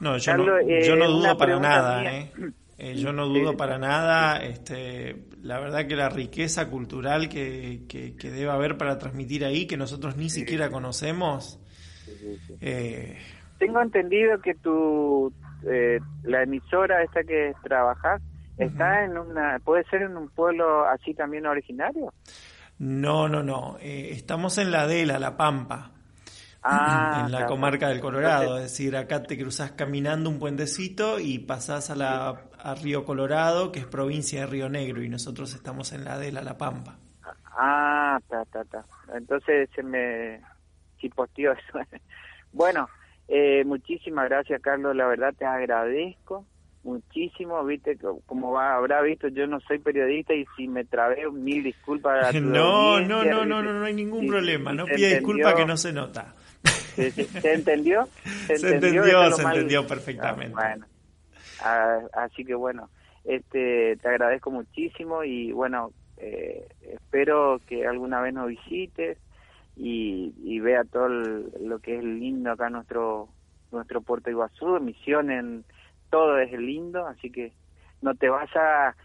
No, 0.00 0.16
yo 0.18 0.36
no, 0.36 0.58
eh, 0.58 0.82
yo 0.86 0.96
no 0.96 1.08
dudo 1.08 1.36
para 1.36 1.58
nada, 1.58 2.04
¿eh? 2.04 2.32
Eh, 2.80 2.94
yo 2.94 3.12
no 3.12 3.26
dudo 3.26 3.56
para 3.56 3.76
nada, 3.76 4.36
este, 4.36 5.24
la 5.42 5.58
verdad 5.58 5.88
que 5.88 5.96
la 5.96 6.10
riqueza 6.10 6.70
cultural 6.70 7.28
que, 7.28 7.82
que, 7.88 8.30
debe 8.30 8.52
haber 8.52 8.78
para 8.78 8.98
transmitir 8.98 9.44
ahí, 9.44 9.66
que 9.66 9.76
nosotros 9.76 10.16
ni 10.16 10.30
siquiera 10.30 10.70
conocemos. 10.70 11.58
Eh, 12.60 13.18
Tengo 13.58 13.82
entendido 13.82 14.40
que 14.40 14.54
tu, 14.54 15.32
eh, 15.66 15.98
la 16.22 16.44
emisora 16.44 17.02
esta 17.02 17.24
que 17.24 17.52
trabajas 17.64 18.22
está 18.58 19.04
en 19.04 19.18
una, 19.18 19.58
puede 19.58 19.82
ser 19.90 20.02
en 20.02 20.16
un 20.16 20.28
pueblo 20.28 20.86
así 20.86 21.14
también 21.14 21.46
originario. 21.46 22.12
No, 22.78 23.28
no, 23.28 23.42
no, 23.42 23.76
estamos 23.80 24.56
en 24.56 24.70
la 24.70 24.82
Adela, 24.82 25.18
La 25.18 25.36
Pampa. 25.36 25.97
Ah, 26.62 27.22
en 27.24 27.32
la 27.32 27.46
comarca 27.46 27.88
del 27.88 28.00
Colorado, 28.00 28.56
es 28.56 28.64
decir, 28.64 28.96
acá 28.96 29.22
te 29.22 29.38
cruzas 29.38 29.72
caminando 29.72 30.28
un 30.28 30.38
puentecito 30.38 31.20
y 31.20 31.38
pasás 31.38 31.90
a, 31.90 31.94
la, 31.94 32.42
a 32.58 32.74
Río 32.74 33.04
Colorado, 33.04 33.70
que 33.70 33.80
es 33.80 33.86
provincia 33.86 34.40
de 34.40 34.46
Río 34.46 34.68
Negro, 34.68 35.02
y 35.02 35.08
nosotros 35.08 35.54
estamos 35.54 35.92
en 35.92 36.04
la 36.04 36.18
de 36.18 36.32
La 36.32 36.58
Pampa. 36.58 36.96
Ah, 37.56 38.18
ta, 38.28 38.44
ta, 38.46 38.64
ta. 38.64 38.84
Entonces 39.14 39.68
se 39.74 39.82
me 39.82 40.40
chipoteó 40.98 41.52
eso. 41.52 41.78
bueno, 42.52 42.88
eh, 43.28 43.64
muchísimas 43.64 44.28
gracias, 44.28 44.60
Carlos, 44.60 44.96
la 44.96 45.06
verdad 45.06 45.34
te 45.38 45.46
agradezco 45.46 46.44
muchísimo, 46.88 47.62
viste, 47.64 47.98
como 48.26 48.52
va, 48.52 48.76
habrá 48.76 49.02
visto, 49.02 49.28
yo 49.28 49.46
no 49.46 49.60
soy 49.60 49.78
periodista 49.78 50.34
y 50.34 50.46
si 50.56 50.68
me 50.68 50.84
trabé, 50.84 51.30
mil 51.30 51.62
disculpas. 51.62 52.34
no, 52.42 53.00
no, 53.00 53.24
no, 53.24 53.44
no, 53.44 53.62
no, 53.62 53.72
no 53.72 53.84
hay 53.84 53.94
ningún 53.94 54.26
problema, 54.26 54.72
no 54.72 54.86
pida 54.86 55.08
disculpas 55.08 55.54
que 55.54 55.66
no 55.66 55.76
se 55.76 55.92
nota. 55.92 56.34
¿Se, 56.98 57.52
entendió? 57.54 58.08
Se, 58.46 58.54
entendió, 58.54 59.30
se 59.32 59.42
entendió 59.42 59.86
perfectamente. 59.86 60.54
Ah, 60.58 60.68
bueno, 60.68 60.86
ah, 61.60 62.00
así 62.24 62.44
que 62.44 62.54
bueno, 62.54 62.90
este, 63.24 63.96
te 63.96 64.08
agradezco 64.08 64.50
muchísimo 64.50 65.22
y 65.22 65.52
bueno, 65.52 65.92
eh, 66.16 66.66
espero 66.80 67.60
que 67.66 67.86
alguna 67.86 68.20
vez 68.20 68.34
nos 68.34 68.48
visites 68.48 69.18
y, 69.76 70.58
vea 70.60 70.82
todo 70.84 71.08
lo 71.08 71.78
que 71.78 71.98
es 71.98 72.04
lindo 72.04 72.50
acá 72.50 72.68
nuestro 72.68 73.28
nuestro 73.70 74.00
puerto 74.00 74.28
Iguazú, 74.28 74.80
Misiones, 74.80 75.64
todo 76.10 76.38
es 76.38 76.50
lindo, 76.52 77.06
así 77.06 77.30
que 77.30 77.52
no 78.02 78.14
te 78.14 78.28
vas 78.28 78.50
a 78.56 78.96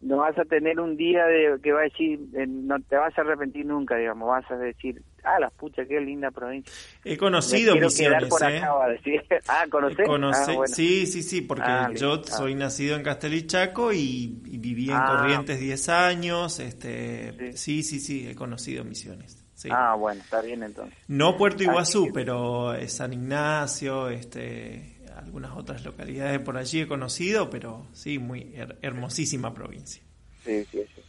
no 0.00 0.18
vas 0.18 0.36
a 0.38 0.44
tener 0.44 0.80
un 0.80 0.96
día 0.96 1.26
de 1.26 1.58
que 1.62 1.72
va 1.72 1.80
a 1.80 1.84
decir, 1.84 2.20
eh, 2.34 2.46
no 2.46 2.80
te 2.80 2.96
vas 2.96 3.16
a 3.16 3.20
arrepentir 3.20 3.66
nunca, 3.66 3.96
digamos, 3.96 4.28
vas 4.28 4.50
a 4.50 4.56
decir, 4.56 5.02
ah, 5.22 5.38
la 5.40 5.50
pucha, 5.50 5.84
qué 5.86 6.00
linda 6.00 6.30
provincia. 6.30 6.72
He 7.04 7.16
conocido 7.16 7.76
Misiones, 7.76 8.28
por 8.28 8.42
¿eh? 8.42 8.58
acá, 8.58 8.88
decir. 8.88 9.24
ah, 9.48 9.64
¿conocés? 9.70 10.08
Ah, 10.08 10.66
sí, 10.66 11.06
sí, 11.06 11.22
sí, 11.22 11.40
porque 11.40 11.64
ah, 11.66 11.90
yo 11.94 12.14
ah. 12.14 12.30
soy 12.30 12.54
nacido 12.54 12.96
en 12.96 13.02
Castelichaco 13.02 13.92
y, 13.92 14.42
y 14.46 14.58
viví 14.58 14.90
en 14.90 14.98
Corrientes 14.98 15.60
10 15.60 15.88
años, 15.88 16.58
este, 16.58 17.52
sí. 17.56 17.82
sí, 17.82 18.00
sí, 18.00 18.28
he 18.28 18.34
conocido 18.34 18.84
Misiones. 18.84 19.38
Ah, 19.70 19.94
bueno, 19.94 20.20
está 20.20 20.40
bien 20.42 20.62
entonces. 20.62 20.98
No 21.06 21.36
Puerto 21.36 21.62
Iguazú, 21.62 22.10
pero 22.12 22.74
San 22.88 23.12
Ignacio, 23.12 24.08
este, 24.08 25.00
algunas 25.16 25.56
otras 25.56 25.84
localidades 25.84 26.40
por 26.40 26.56
allí 26.56 26.80
he 26.80 26.88
conocido, 26.88 27.50
pero 27.50 27.86
sí, 27.92 28.18
muy 28.18 28.54
hermosísima 28.80 29.54
provincia. 29.54 30.02
Sí, 30.44 30.64
sí, 30.70 30.82
sí. 30.94 31.02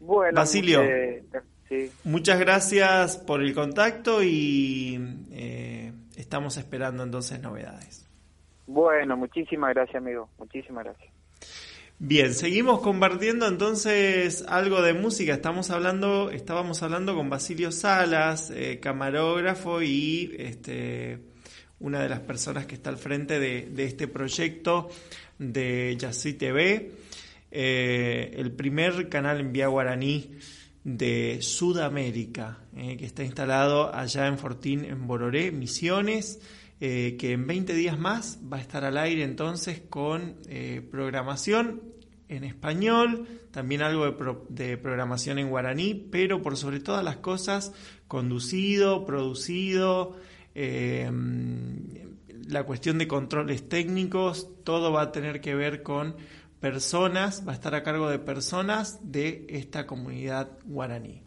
Bueno, 0.00 0.36
Basilio, 0.36 0.82
muchas 2.04 2.38
gracias 2.38 3.16
por 3.16 3.42
el 3.42 3.54
contacto 3.54 4.22
y 4.22 4.98
eh, 5.32 5.92
estamos 6.16 6.56
esperando 6.56 7.02
entonces 7.02 7.40
novedades. 7.40 8.08
Bueno, 8.66 9.16
muchísimas 9.16 9.74
gracias, 9.74 9.96
amigo. 9.96 10.28
Muchísimas 10.38 10.84
gracias. 10.84 11.12
Bien, 11.98 12.34
seguimos 12.34 12.80
compartiendo 12.80 13.46
entonces 13.46 14.44
algo 14.48 14.82
de 14.82 14.94
música. 14.94 15.34
Estamos 15.34 15.70
hablando, 15.70 16.30
estábamos 16.30 16.82
hablando 16.82 17.14
con 17.14 17.30
Basilio 17.30 17.70
Salas, 17.70 18.50
eh, 18.50 18.80
camarógrafo 18.80 19.80
y 19.80 20.34
este 20.38 21.20
una 21.80 22.02
de 22.02 22.08
las 22.08 22.20
personas 22.20 22.66
que 22.66 22.74
está 22.74 22.90
al 22.90 22.96
frente 22.96 23.38
de, 23.38 23.84
este 23.84 24.08
proyecto 24.08 24.88
de 25.38 25.94
Yací 25.98 26.32
TV, 26.32 26.92
eh, 27.50 28.34
el 28.36 28.52
primer 28.52 29.08
canal 29.08 29.40
en 29.40 29.52
vía 29.52 29.66
guaraní 29.66 30.30
de 30.84 31.38
Sudamérica, 31.40 32.58
eh, 32.76 32.96
que 32.96 33.06
está 33.06 33.24
instalado 33.24 33.92
allá 33.94 34.26
en 34.26 34.38
Fortín, 34.38 34.84
en 34.84 35.06
Bororé, 35.06 35.50
Misiones, 35.50 36.40
eh, 36.80 37.16
que 37.18 37.32
en 37.32 37.46
20 37.46 37.74
días 37.74 37.98
más 37.98 38.38
va 38.52 38.58
a 38.58 38.60
estar 38.60 38.84
al 38.84 38.98
aire 38.98 39.24
entonces 39.24 39.82
con 39.88 40.36
programación 40.90 41.82
en 42.28 42.44
español, 42.44 43.26
también 43.50 43.82
algo 43.82 44.06
de, 44.10 44.36
de, 44.48 44.76
programación 44.76 45.38
en 45.38 45.48
guaraní, 45.48 45.94
pero 45.94 46.42
por 46.42 46.56
sobre 46.56 46.80
todas 46.80 47.04
las 47.04 47.16
cosas 47.16 47.72
conducido, 48.06 49.04
producido, 49.04 50.16
Em, 50.54 52.14
la 52.46 52.62
cuestión 52.64 52.98
de 52.98 53.08
controles 53.08 53.68
técnicos, 53.68 54.48
todo 54.62 54.92
va 54.92 55.02
a 55.02 55.12
tener 55.12 55.40
que 55.40 55.54
ver 55.54 55.82
con 55.82 56.14
personas, 56.64 57.46
va 57.46 57.52
a 57.52 57.56
estar 57.56 57.74
a 57.74 57.82
cargo 57.82 58.08
de 58.08 58.18
personas 58.18 58.98
de 59.02 59.44
esta 59.50 59.86
comunidad 59.86 60.48
guaraní. 60.64 61.22